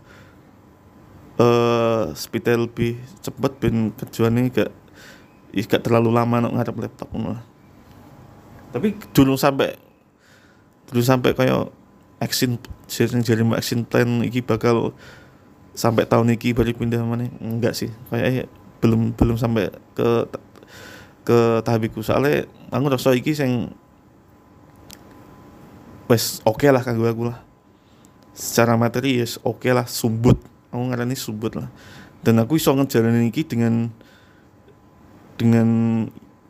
eh 1.35 2.03
speednya 2.15 2.63
lebih 2.63 2.95
cepet 3.19 3.53
ben 3.59 3.91
kerjaannya 3.91 4.55
gak 4.55 4.71
gak 5.67 5.83
terlalu 5.83 6.15
lama 6.15 6.47
nak 6.47 6.55
ngadep 6.55 6.79
laptop 6.79 7.11
ngono 7.11 7.43
tapi 8.71 8.95
dulu 9.15 9.35
sampai 9.35 9.75
dulu 10.91 11.03
sampai 11.03 11.31
kayak 11.35 11.71
action 12.25 12.57
sing 12.89 13.21
jadi 13.21 13.45
action 13.53 13.85
plan 13.85 14.25
iki 14.25 14.41
bakal 14.41 14.97
sampai 15.77 16.09
tahun 16.09 16.33
iki 16.33 16.57
baru 16.57 16.73
pindah 16.73 17.05
mana 17.05 17.29
enggak 17.45 17.77
sih. 17.77 17.93
Kayak 18.09 18.49
belum 18.81 19.13
belum 19.13 19.37
sampai 19.37 19.69
ke 19.93 20.09
ke 21.29 21.61
tahap 21.61 21.85
iku. 21.85 22.01
Soalnya 22.01 22.49
aku 22.73 22.89
rasa 22.89 23.13
iki 23.13 23.37
sing 23.37 23.77
wes 26.09 26.41
oke 26.49 26.65
lah 26.73 26.81
kanggo 26.81 27.05
aku 27.05 27.29
lah. 27.29 27.45
Secara 28.33 28.81
materi 28.81 29.21
yes 29.21 29.37
oke 29.45 29.69
lah 29.69 29.85
sumbut. 29.85 30.41
Aku 30.73 30.81
ngarani 30.81 31.15
sumbut 31.15 31.53
lah. 31.55 31.69
Dan 32.25 32.41
aku 32.41 32.57
iso 32.57 32.73
ngejalanin 32.73 33.29
iki 33.29 33.45
dengan 33.45 33.93
dengan 35.37 35.69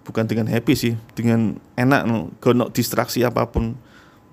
bukan 0.04 0.28
dengan 0.28 0.46
happy 0.52 0.74
sih 0.76 0.94
dengan 1.16 1.56
enak 1.74 2.02
no 2.04 2.28
gak 2.38 2.52
ono 2.52 2.68
distraksi 2.68 3.24
apa 3.24 3.48
pun 3.48 3.72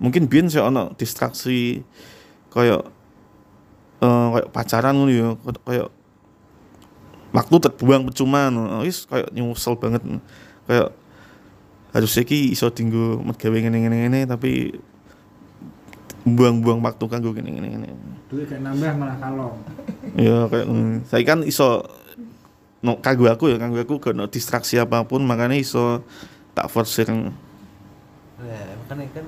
mungkin 0.02 0.26
biyen 0.26 0.49
sih 0.49 0.58
ono 0.58 0.97
distraksi 0.97 1.86
kayak 2.49 2.82
eh 4.02 4.28
kayak 4.34 4.49
pacaran 4.49 4.97
ngono 4.97 5.14
ya 5.14 5.30
kayak 5.62 5.89
waktu 7.32 7.56
terbuang 7.70 8.10
percuma 8.10 8.49
no 8.49 8.82
wis 8.82 9.06
kayak 9.06 9.30
nyusel 9.32 9.78
banget. 9.78 10.02
Kayak 10.66 10.89
harusnya 11.93 12.24
ki 12.26 12.52
iso 12.52 12.74
tinggu 12.74 13.22
gawe 13.22 13.58
ngene 13.62 13.78
ngene 13.78 13.97
ngene 14.08 14.20
tapi 14.26 14.74
buang-buang 16.26 16.82
waktu 16.82 17.06
ngene 17.06 17.49
ngene 17.54 17.68
ngene. 17.78 17.89
Duit 18.28 18.49
kayak 18.49 18.66
nambah 18.66 18.91
malah 18.97 19.18
kalong. 19.22 19.56
Ya 20.18 20.49
kayak 20.49 20.66
ngono. 20.66 21.06
saya 21.06 21.24
kan 21.24 21.39
iso 21.45 21.86
no 22.82 22.97
kanggo 22.97 23.30
aku 23.30 23.54
ya 23.54 23.62
kanggo 23.62 23.78
aku 23.78 24.02
gak 24.02 24.18
ono 24.18 24.26
distraksi 24.26 24.82
apa 24.82 25.06
pun 25.06 25.22
makanya 25.22 25.62
iso 25.62 26.02
tak 26.58 26.74
forsir. 26.74 27.06
Ya, 27.06 28.62
makanya 28.82 29.06
kan 29.14 29.26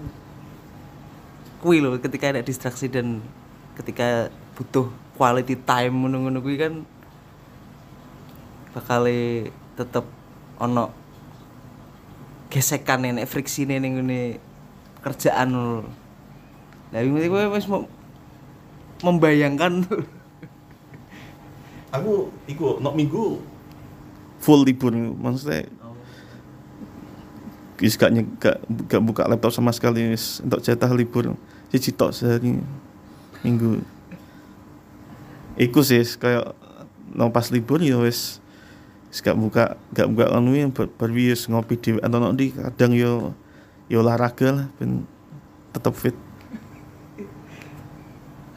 kui 1.63 1.79
loh 1.79 1.95
ketika 1.95 2.35
ada 2.35 2.43
distraksi 2.43 2.91
dan 2.91 3.23
ketika 3.79 4.27
butuh 4.59 4.91
quality 5.15 5.55
time 5.55 6.03
ngono-ngono 6.03 6.43
kuwi 6.43 6.59
kan 6.59 6.83
bakal 8.75 9.07
tetep 9.79 10.03
ono 10.59 10.91
gesekan 12.51 13.07
nek 13.07 13.31
friksine 13.31 13.79
ning 13.79 13.95
ngene 13.95 14.43
kerjaan 14.99 15.55
lho. 15.55 15.87
Lah 16.91 16.99
iki 16.99 17.31
kowe 17.31 17.55
wis 17.55 17.65
mau 17.71 17.87
membayangkan. 19.01 19.87
Aku 21.95 22.27
iku 22.51 22.83
nok 22.83 22.95
minggu 22.99 23.39
full 24.43 24.67
libur 24.67 24.91
maksudnya 24.91 25.63
wis 27.79 27.95
gak, 27.95 28.11
gak, 28.39 28.59
gak 28.91 29.03
buka 29.03 29.23
laptop 29.27 29.55
sama 29.55 29.71
sekali 29.71 30.15
untuk 30.15 30.59
jatah 30.59 30.91
libur 30.91 31.35
siji 31.73 31.89
tok 31.89 32.13
sehari 32.13 32.61
minggu. 33.41 33.81
Iku 35.57 35.81
sih 35.81 36.05
kayak 36.05 36.53
no 37.17 37.33
pas 37.33 37.49
libur 37.49 37.81
ya 37.81 37.97
wis 37.97 38.37
gak 39.09 39.33
buka 39.33 39.73
gak 39.93 40.09
buka 40.09 40.37
anu 40.37 40.53
yang 40.53 40.69
bar 40.69 41.09
wis 41.09 41.49
ngopi 41.49 41.81
dhewe. 41.81 41.97
Atau 42.05 42.21
nok 42.21 42.37
di 42.37 42.53
kadang 42.53 42.93
yo 42.93 43.33
yo 43.89 44.05
olahraga 44.05 44.53
lah 44.53 44.67
ben 44.77 45.09
tetep 45.73 45.97
fit. 45.97 46.13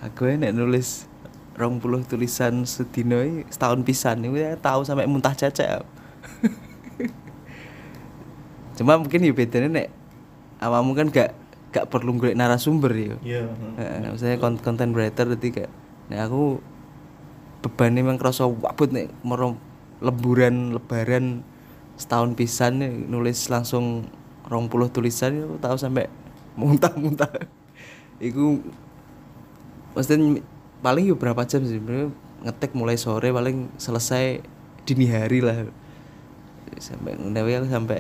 Aku 0.05 0.29
nek 0.29 0.53
nulis 0.53 1.09
rong 1.57 1.81
puluh 1.81 2.05
tulisan 2.05 2.69
sedino 2.69 3.25
iki 3.25 3.49
setahun 3.49 3.81
pisan 3.81 4.29
itu 4.29 4.37
ya 4.37 4.61
tahu 4.61 4.85
sampai 4.85 5.09
muntah 5.09 5.33
cecek. 5.33 5.81
Cuma 8.77 9.01
mungkin 9.01 9.25
ya 9.25 9.33
bedanya 9.33 9.73
nek 9.73 9.89
awakmu 10.61 10.93
kan 10.93 11.09
gak 11.09 11.46
gak 11.77 11.93
perlu 11.93 12.17
golek 12.17 12.41
narasumber 12.41 12.93
ya. 12.97 13.17
iya 13.21 13.45
Heeh, 13.77 14.09
misalnya 14.09 14.41
kon- 14.41 14.63
content 14.65 14.97
writer 14.97 15.29
berarti 15.29 15.49
kayak 15.53 15.71
nek 16.09 16.21
aku 16.25 16.57
bebannya 17.61 18.01
emang 18.01 18.17
kerasa 18.17 18.49
wabut 18.49 18.95
nek 18.95 19.13
mero 19.21 19.61
lemburan 20.01 20.73
lebaran 20.73 21.45
setahun 21.97 22.37
pisan 22.37 22.81
nih, 22.81 22.93
nulis 23.09 23.49
langsung 23.49 24.09
rong 24.49 24.69
puluh 24.73 24.89
tulisan 24.93 25.37
ya 25.37 25.45
tahu 25.61 25.77
sampai 25.77 26.09
muntah-muntah. 26.57 27.29
Iku 28.29 28.61
maksudnya 29.93 30.41
paling 30.81 31.05
ya 31.09 31.17
berapa 31.17 31.43
jam 31.49 31.65
sih 31.65 31.81
ngetek 32.45 32.77
mulai 32.77 33.01
sore 33.01 33.33
paling 33.33 33.73
selesai 33.81 34.45
dini 34.85 35.09
hari 35.09 35.41
lah 35.41 35.67
sampai 36.77 37.17
ngewe 37.17 37.65
sampai 37.67 37.99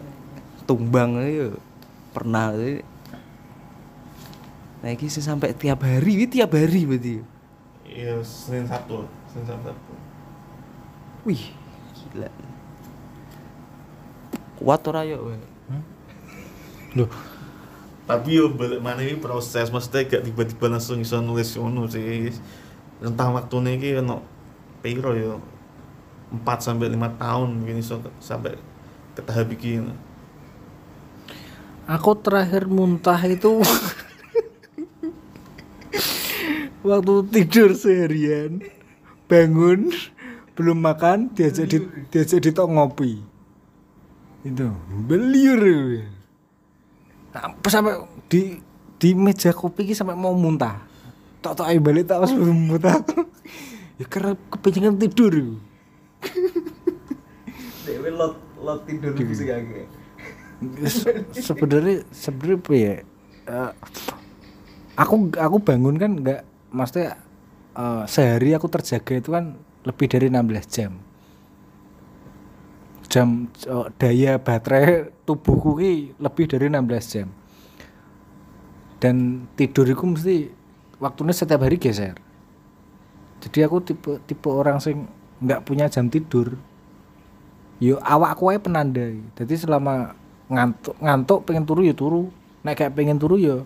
tumbang 0.68 1.16
itu 1.24 1.56
pernah 2.12 2.52
nah 4.84 4.92
ini 4.92 5.08
sih 5.08 5.24
sampai 5.24 5.56
tiap 5.56 5.82
hari 5.82 6.20
ini 6.20 6.26
tiap 6.28 6.52
hari 6.52 6.84
berarti. 6.84 7.24
Iya 7.86 8.20
senin 8.20 8.68
sabtu. 8.68 9.08
Senin 9.32 9.46
sabtu 9.48 9.96
wih 11.26 11.42
gila. 11.92 12.30
Kuat 14.56 14.86
ora 14.86 15.02
yo 15.02 15.34
we? 15.34 15.36
Loh, 16.96 17.10
tapi 18.06 18.38
yo 18.38 18.48
balik 18.54 18.80
mana 18.80 19.02
ini 19.02 19.18
proses? 19.18 19.68
Maksudnya 19.68 20.06
gak 20.06 20.22
tiba-tiba 20.24 20.70
langsung 20.70 21.02
iso 21.02 21.18
nulis 21.20 21.52
ngono 21.58 21.90
sih. 21.90 22.30
Rentang 23.02 23.36
waktunya 23.36 23.76
ini 23.76 24.00
ono 24.00 24.22
piro 24.80 25.12
yo. 25.12 25.42
4 26.26 26.42
sampai 26.58 26.90
5 26.90 27.22
tahun 27.22 27.48
mungkin 27.54 27.78
iso 27.78 28.02
ke- 28.02 28.16
sampai 28.18 28.58
ke 29.14 29.20
tahap 29.22 29.46
iki. 29.52 29.78
Aku 31.86 32.18
terakhir 32.18 32.66
muntah 32.66 33.20
itu 33.28 33.62
waktu 36.86 37.14
tidur 37.34 37.74
seharian 37.74 38.62
bangun 39.26 39.90
belum 40.54 40.78
makan 40.78 41.34
diajak 41.34 41.66
di 41.66 41.78
diajak 42.08 42.40
di 42.40 42.50
ngopi. 42.54 43.12
Itu 44.46 44.70
beliur 45.10 45.60
apa 47.36 47.68
sampai 47.68 48.00
di 48.32 48.56
di 48.96 49.12
meja 49.12 49.52
kopi 49.52 49.92
ini 49.92 49.94
sampai 49.98 50.16
mau 50.16 50.32
muntah. 50.32 50.80
Tok 51.44 51.52
tok 51.52 51.68
ayo 51.68 51.82
balik 51.84 52.08
tak 52.08 52.24
pas 52.24 52.32
belum 52.32 52.72
muntah. 52.72 52.96
Ya 54.00 54.04
karena 54.08 54.32
kepengen 54.52 54.96
tidur. 54.96 55.60
Dewe 57.84 58.10
lot 58.12 58.40
lot 58.56 58.80
tidur 58.88 59.12
sih 59.16 59.44
kagak 59.44 59.88
sebenarnya 61.36 62.04
sebenarnya 62.12 62.56
apa 62.56 62.72
ya? 62.72 62.94
Eh, 63.46 63.70
aku 64.96 65.14
aku 65.36 65.56
bangun 65.60 65.96
kan 66.00 66.12
nggak 66.16 66.40
maksudnya 66.76 67.16
eh, 67.72 68.04
sehari 68.04 68.52
aku 68.52 68.68
terjaga 68.68 69.16
itu 69.16 69.32
kan 69.32 69.56
lebih 69.88 70.06
dari 70.12 70.28
16 70.28 70.68
jam. 70.68 70.92
Jam 73.08 73.48
eh, 73.48 73.86
daya 73.96 74.36
baterai 74.36 75.08
tubuhku 75.24 75.80
ki 75.80 76.20
lebih 76.20 76.44
dari 76.44 76.68
16 76.68 77.12
jam. 77.16 77.28
Dan 79.00 79.48
tiduriku 79.56 80.04
mesti 80.04 80.52
waktunya 81.00 81.32
setiap 81.32 81.64
hari 81.64 81.80
geser. 81.80 82.16
Jadi 83.40 83.58
aku 83.64 83.76
tipe 83.80 84.12
tipe 84.28 84.48
orang 84.48 84.80
sing 84.80 85.08
nggak 85.40 85.64
punya 85.64 85.88
jam 85.88 86.12
tidur. 86.12 86.56
Yo 87.80 88.00
awakku 88.00 88.48
ae 88.52 88.56
penanda 88.56 89.04
jadi 89.36 89.52
selama 89.52 90.16
ngantuk 90.48 90.96
ngantuk 90.96 91.38
pengen 91.44 91.64
turu 91.64 91.80
ya 91.84 91.92
turu. 91.96 92.32
Nek 92.64 92.74
gak 92.82 92.98
pengen 92.98 93.14
turu 93.14 93.38
ya 93.38 93.62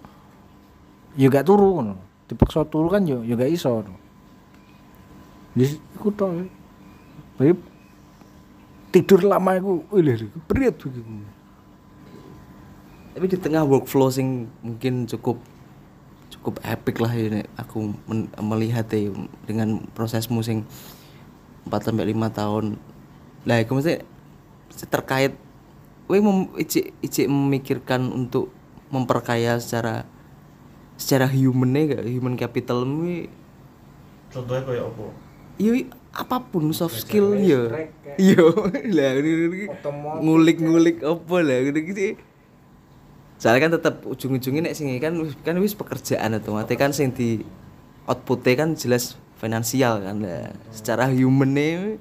ya 1.17 1.27
gak 1.33 1.49
turu 1.49 1.81
ngono 1.81 2.10
dipaksa 2.31 2.63
turu 2.63 2.87
kan 2.87 3.03
yo 3.03 3.27
ya 3.27 3.35
gak 3.35 3.51
iso. 3.51 3.83
Jadi 5.59 5.75
iku 5.99 6.15
tok. 6.15 6.47
Tapi 7.35 7.53
tidur 8.91 9.23
lama 9.27 9.55
iku 9.55 9.83
wih 9.91 10.15
iku 10.19 10.39
berat 10.51 10.79
iku. 10.83 11.03
tapi 13.11 13.27
di 13.27 13.39
tengah 13.39 13.67
workflow 13.67 14.07
sing 14.11 14.47
mungkin 14.63 15.07
cukup 15.07 15.39
cukup 16.31 16.63
epic 16.63 17.03
lah 17.03 17.11
ini 17.11 17.43
aku 17.59 17.91
men- 18.07 18.31
melihat 18.39 18.87
ya 18.95 19.11
dengan 19.47 19.83
prosesmu 19.95 20.43
sing 20.47 20.63
4 21.67 21.91
sampai 21.91 22.07
5 22.15 22.39
tahun 22.39 22.65
lah 23.45 23.59
itu 23.63 23.73
mesti 23.75 24.07
terkait 24.89 25.35
we 26.07 26.23
mem, 26.23 26.51
icik 26.59 27.27
memikirkan 27.27 28.11
untuk 28.11 28.51
memperkaya 28.91 29.59
secara 29.59 30.07
secara 31.01 31.25
human 31.25 31.73
gak 31.89 32.05
human 32.05 32.37
capital 32.37 32.85
we 32.85 33.33
contohnya 34.29 34.63
kayak 34.63 34.85
apa? 34.85 35.05
yo 35.57 35.73
apa 36.13 36.37
pun 36.45 36.69
soft 36.77 37.01
skill 37.01 37.33
kayak- 37.33 37.93
yo 38.21 38.53
lah 38.97 39.11
ini- 39.17 39.49
ini- 39.49 39.71
ngulik-ngulik 40.21 41.01
apa 41.01 41.37
lah 41.41 41.59
gitu 41.65 41.81
gitu. 41.81 42.21
Soalnya 43.41 43.61
kan 43.65 43.73
tetap 43.81 43.95
ujung-ujungnya 44.05 44.69
nek 44.69 44.77
sing 44.77 44.93
kan 45.01 45.17
kan 45.41 45.57
wis 45.57 45.73
pekerjaan 45.73 46.37
otomatis 46.37 46.77
kan 46.77 46.93
sing 46.93 47.09
di 47.17 47.41
outputnya 48.05 48.53
kan 48.53 48.69
jelas 48.77 49.17
finansial 49.41 50.05
kan 50.05 50.21
lah. 50.21 50.53
Secara 50.69 51.09
humannya 51.09 51.97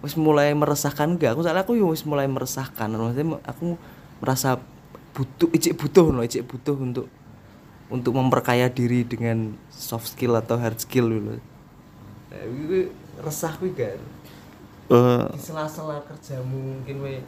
wis 0.00 0.14
mulai 0.14 0.54
meresahkan 0.54 1.18
enggak? 1.18 1.34
Aku 1.34 1.42
soalnya 1.42 1.66
aku 1.66 1.74
wis 1.74 2.06
mulai 2.06 2.30
meresahkan. 2.30 2.86
Maksudnya 2.86 3.42
aku 3.42 3.74
merasa 4.22 4.62
butuh 5.10 5.50
icik 5.50 5.74
butuh 5.74 6.14
loh 6.14 6.22
icik 6.22 6.46
butuh 6.46 6.78
untuk 6.78 7.10
untuk 7.90 8.14
memperkaya 8.14 8.70
diri 8.70 9.02
dengan 9.02 9.58
soft 9.68 10.14
skill 10.14 10.38
atau 10.38 10.56
hard 10.56 10.78
skill 10.78 11.10
dulu. 11.10 11.36
Nah 12.30 12.42
itu 12.46 12.94
resah 13.20 13.52
kuwi 13.58 13.74
kan 13.76 14.00
Eh, 14.90 15.24
di 15.30 15.38
sela-sela 15.38 16.02
kerjamu 16.02 16.82
mungkin 16.82 16.96
we 17.06 17.22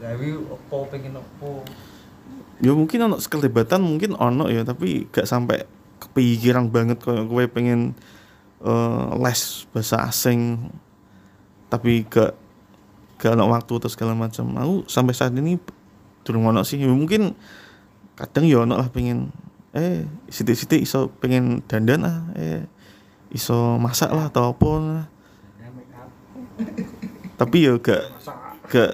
nah 0.00 0.16
wi 0.16 0.32
opo 0.32 0.88
pengen 0.88 1.20
opo? 1.20 1.60
Ya 2.64 2.72
mungkin 2.72 3.04
ono 3.04 3.20
sekelebatan 3.20 3.84
mungkin 3.84 4.16
ono 4.16 4.48
ya 4.48 4.64
tapi 4.64 5.04
gak 5.12 5.28
sampai 5.28 5.68
kepikiran 6.00 6.72
banget 6.72 7.04
kayak 7.04 7.28
gue 7.28 7.44
pengen 7.52 7.92
eh, 8.64 9.04
les 9.20 9.68
bahasa 9.76 10.08
asing 10.08 10.72
tapi 11.68 12.08
gak 12.08 12.32
gak 13.20 13.36
ono 13.36 13.52
waktu 13.52 13.76
atau 13.76 13.90
segala 13.92 14.16
macam. 14.16 14.48
Aku 14.56 14.88
sampai 14.88 15.12
saat 15.12 15.36
ini 15.36 15.60
belum 16.24 16.48
ono 16.48 16.64
sih. 16.64 16.80
Ya 16.80 16.88
mungkin 16.88 17.36
kadang 18.16 18.48
ya 18.48 18.64
ono 18.64 18.80
lah 18.80 18.88
pengen 18.88 19.28
eh 19.70 20.02
sitik-sitik 20.26 20.82
iso 20.82 21.10
pengen 21.22 21.62
dandan 21.70 22.02
ah 22.02 22.20
eh 22.34 22.66
iso 23.30 23.78
masak 23.78 24.10
lah 24.10 24.26
atau 24.26 24.50
apa 24.50 24.70
lah. 24.82 25.04
Ya, 25.62 25.68
make 25.70 25.94
up. 25.94 26.10
tapi 27.38 27.70
ya 27.70 27.78
gak 27.78 28.02
gak 28.66 28.92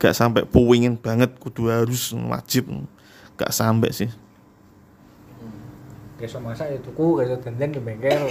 gak 0.00 0.16
sampai 0.16 0.48
puingin 0.48 0.96
banget 0.96 1.36
kudu 1.36 1.68
harus 1.68 2.16
wajib 2.16 2.68
gak 3.36 3.52
sampai 3.52 3.92
sih 3.92 4.10
Besok 6.16 6.40
masak 6.48 6.72
ya 6.72 6.78
tuku, 6.80 7.20
besok 7.20 7.44
dandan 7.44 7.76
di 7.76 7.80
bengkel. 7.80 8.24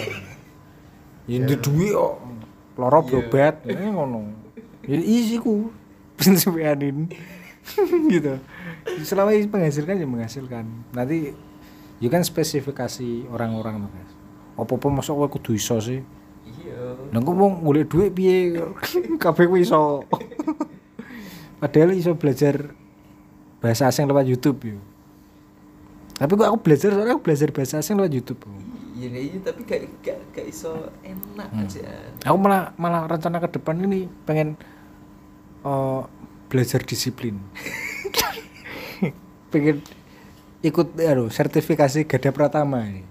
Ya 1.29 1.37
di 1.45 1.53
duit 1.53 1.93
kok. 1.93 2.17
Loro 2.81 2.99
berobat, 3.05 3.61
ini 3.69 3.93
ngono. 3.93 4.33
Jadi 4.81 5.03
isi 5.05 5.37
ku 5.37 5.69
prinsip 6.17 6.57
adin. 6.57 7.13
gitu. 8.13 8.33
Selama 9.01 9.33
ini 9.33 9.49
menghasilkan 9.49 9.95
ya 9.97 10.07
menghasilkan. 10.07 10.65
Nanti 10.93 11.33
ya 11.99 12.09
kan 12.11 12.21
spesifikasi 12.21 13.29
orang-orang 13.31 13.85
tuh, 13.85 13.89
Guys. 13.91 14.11
Apa-apa 14.55 14.87
masuk 14.87 15.19
kowe 15.19 15.29
kudu 15.35 15.51
iso 15.57 15.75
sih. 15.83 15.99
iya 16.45 16.95
kok 17.09 17.35
mau 17.35 17.49
golek 17.59 17.89
duit 17.89 18.13
piye? 18.13 18.55
Kabeh 19.23 19.45
kuwi 19.49 19.65
iso. 19.65 20.05
Padahal 21.61 21.97
iso 21.97 22.13
belajar 22.15 22.71
bahasa 23.59 23.89
asing 23.89 24.05
lewat 24.05 24.29
YouTube 24.29 24.77
yo. 24.77 24.79
Tapi 26.15 26.31
kok 26.37 26.47
aku 26.47 26.59
belajar 26.63 26.95
soalnya 26.95 27.17
aku 27.17 27.23
belajar 27.25 27.49
bahasa 27.51 27.81
asing 27.81 27.97
lewat 27.99 28.13
YouTube. 28.13 28.41
Iya 28.95 29.11
nih, 29.11 29.21
iya 29.27 29.39
tapi 29.43 29.67
gak 29.67 29.79
gak 29.99 30.17
gak 30.31 30.45
iso 30.47 30.71
enak 31.03 31.51
aja 31.51 31.83
Aku 32.31 32.39
malah 32.39 32.71
malah 32.79 33.03
rencana 33.03 33.43
ke 33.43 33.59
depan 33.59 33.75
ini 33.83 34.07
pengen 34.23 34.55
eh, 35.67 36.01
belajar 36.47 36.83
disiplin. 36.83 37.39
pengen 39.51 39.83
ikut 40.65 40.97
aduh, 40.97 41.29
sertifikasi 41.29 42.09
Gada 42.09 42.31
Pratama 42.33 42.85
ini. 42.85 43.03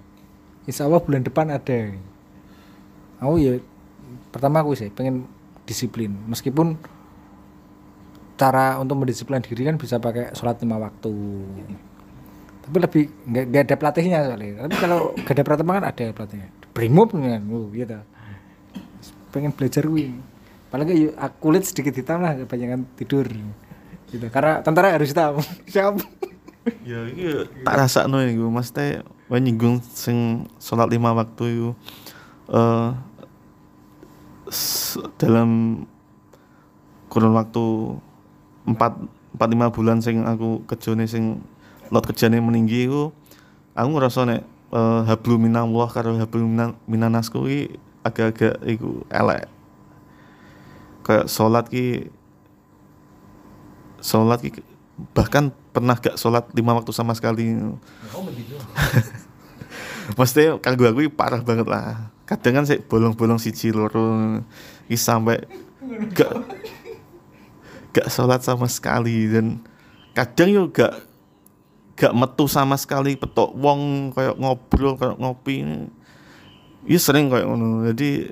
Insya 0.65 0.89
Allah 0.89 1.01
bulan 1.01 1.23
depan 1.23 1.53
ada. 1.53 1.79
ini. 1.93 2.03
Aku 3.21 3.39
ya 3.39 3.61
pertama 4.35 4.63
aku 4.63 4.75
sih 4.75 4.91
pengen 4.91 5.27
disiplin 5.65 6.13
meskipun 6.29 6.77
cara 8.35 8.77
untuk 8.83 8.99
mendisiplin 8.99 9.41
diri 9.41 9.65
kan 9.65 9.79
bisa 9.79 10.03
pakai 10.03 10.35
sholat 10.35 10.59
lima 10.61 10.83
waktu 10.83 11.15
tapi 12.67 12.77
lebih 12.81 13.03
nggak 13.29 13.63
ada 13.71 13.77
pelatihnya 13.79 14.19
soalnya 14.27 14.67
tapi 14.67 14.77
kalau 14.81 14.99
gak 15.23 15.35
ada 15.37 15.45
pratama 15.45 15.71
kan 15.79 15.85
ada 15.87 16.05
pelatihnya 16.11 16.49
brimob 16.75 17.15
kan 17.15 17.43
oh, 17.47 17.71
gitu 17.71 17.95
pengen 19.31 19.55
belajar 19.55 19.87
gue 19.87 20.11
apalagi 20.75 21.15
aku 21.15 21.35
kulit 21.39 21.63
sedikit 21.63 21.95
hitam 21.95 22.19
lah 22.19 22.35
kebanyakan 22.35 22.83
tidur. 22.99 23.31
Gitu. 24.11 24.27
Karena 24.27 24.59
tentara 24.59 24.91
harus 24.91 25.07
hitam. 25.07 25.39
Siap. 25.71 26.03
Ya 26.83 27.07
iki 27.07 27.47
tak 27.63 27.79
rasa 27.79 28.11
no 28.11 28.19
iku 28.19 28.51
mas 28.51 28.75
teh 28.75 28.99
nyinggung 29.31 29.79
sing 29.85 30.51
sholat 30.59 30.91
lima 30.91 31.15
waktu 31.15 31.45
itu 31.47 31.71
s- 34.49 34.99
dalam 35.21 35.85
kurun 37.07 37.37
waktu 37.37 37.65
empat 38.67 38.97
empat 39.37 39.49
lima 39.53 39.69
bulan 39.71 40.01
sing 40.01 40.25
aku 40.25 40.65
kerjane 40.65 41.05
sing 41.05 41.45
lot 41.93 42.03
kerjane 42.03 42.41
meninggi 42.41 42.89
iku 42.89 43.13
aku 43.77 43.89
ngerasa 43.95 44.25
nek 44.25 44.43
eh, 44.73 45.01
hablu 45.05 45.37
minallah 45.37 45.87
karo 45.93 46.17
hablu 46.17 46.49
minan- 46.49 46.81
minanas 46.89 47.29
kuwi 47.29 47.77
agak-agak 48.03 48.57
iku 48.65 49.05
elek 49.13 49.53
kayak 51.05 51.29
sholat 51.29 51.69
ki 51.69 52.09
sholat 54.01 54.41
ki 54.41 54.65
bahkan 55.13 55.53
pernah 55.75 55.99
gak 55.99 56.17
sholat 56.17 56.49
lima 56.55 56.73
waktu 56.75 56.91
sama 56.95 57.13
sekali 57.13 57.51
oh 58.15 58.23
begitu 58.25 58.57
Maksudnya 60.13 60.61
kanggo 60.61 60.85
aku 60.85 61.09
iki 61.09 61.13
parah 61.13 61.41
banget 61.41 61.65
lah. 61.65 62.13
Kadang 62.29 62.61
kan 62.61 62.65
sih 62.69 62.81
bolong-bolong 62.81 63.41
siji 63.41 63.73
loro 63.73 64.41
iki 64.85 65.01
sampai 65.01 65.41
gak 66.13 66.45
gak 67.97 68.13
sholat 68.13 68.45
sama 68.45 68.69
sekali 68.69 69.33
dan 69.33 69.65
kadang 70.13 70.53
yo 70.53 70.63
gak 70.69 70.93
gak 71.97 72.13
metu 72.13 72.45
sama 72.45 72.77
sekali 72.77 73.17
petok 73.17 73.57
wong 73.57 74.13
kayak 74.13 74.37
ngobrol 74.37 75.01
kayak 75.01 75.17
ngopi 75.17 75.89
Iya 76.85 77.01
sering 77.01 77.33
kayak 77.33 77.49
ngono. 77.49 77.81
Jadi 77.89 78.29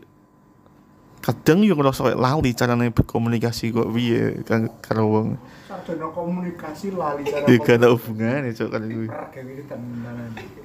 kadang 1.23 1.63
yo 1.63 1.79
ngerasa 1.79 2.03
kayak 2.03 2.19
lali 2.19 2.51
caranya 2.53 2.91
berkomunikasi 2.91 3.71
kok 3.71 3.89
piye 3.95 4.43
kan 4.43 4.67
karo 4.83 5.07
wong. 5.07 5.29
Sarjana 5.71 6.11
komunikasi 6.11 6.93
lali 6.93 7.23
cara 7.25 7.47
Ya 7.47 7.57
gak 7.63 7.79
ada 7.79 7.89
hubungannya 7.95 8.51
cok 8.51 8.69
kan 8.69 8.83
kuwi. 8.85 9.09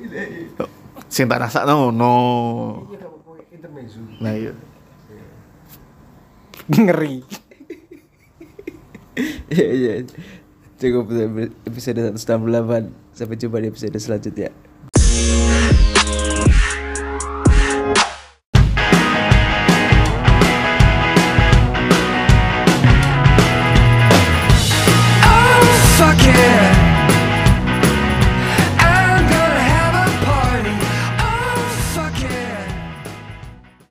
Gitu. 0.02 0.66
Sing 1.08 1.30
tak 1.30 1.46
rasa 1.46 1.64
no. 1.70 1.86
Nah 4.18 4.34
iya. 4.34 4.54
ngeri 6.68 7.24
iya 9.48 9.68
iya 9.72 9.94
cukup 10.78 11.10
episode 11.64 12.12
168 12.20 12.92
sampai 13.16 13.36
jumpa 13.40 13.58
di 13.64 13.68
episode 13.72 13.96
selanjutnya 13.96 14.52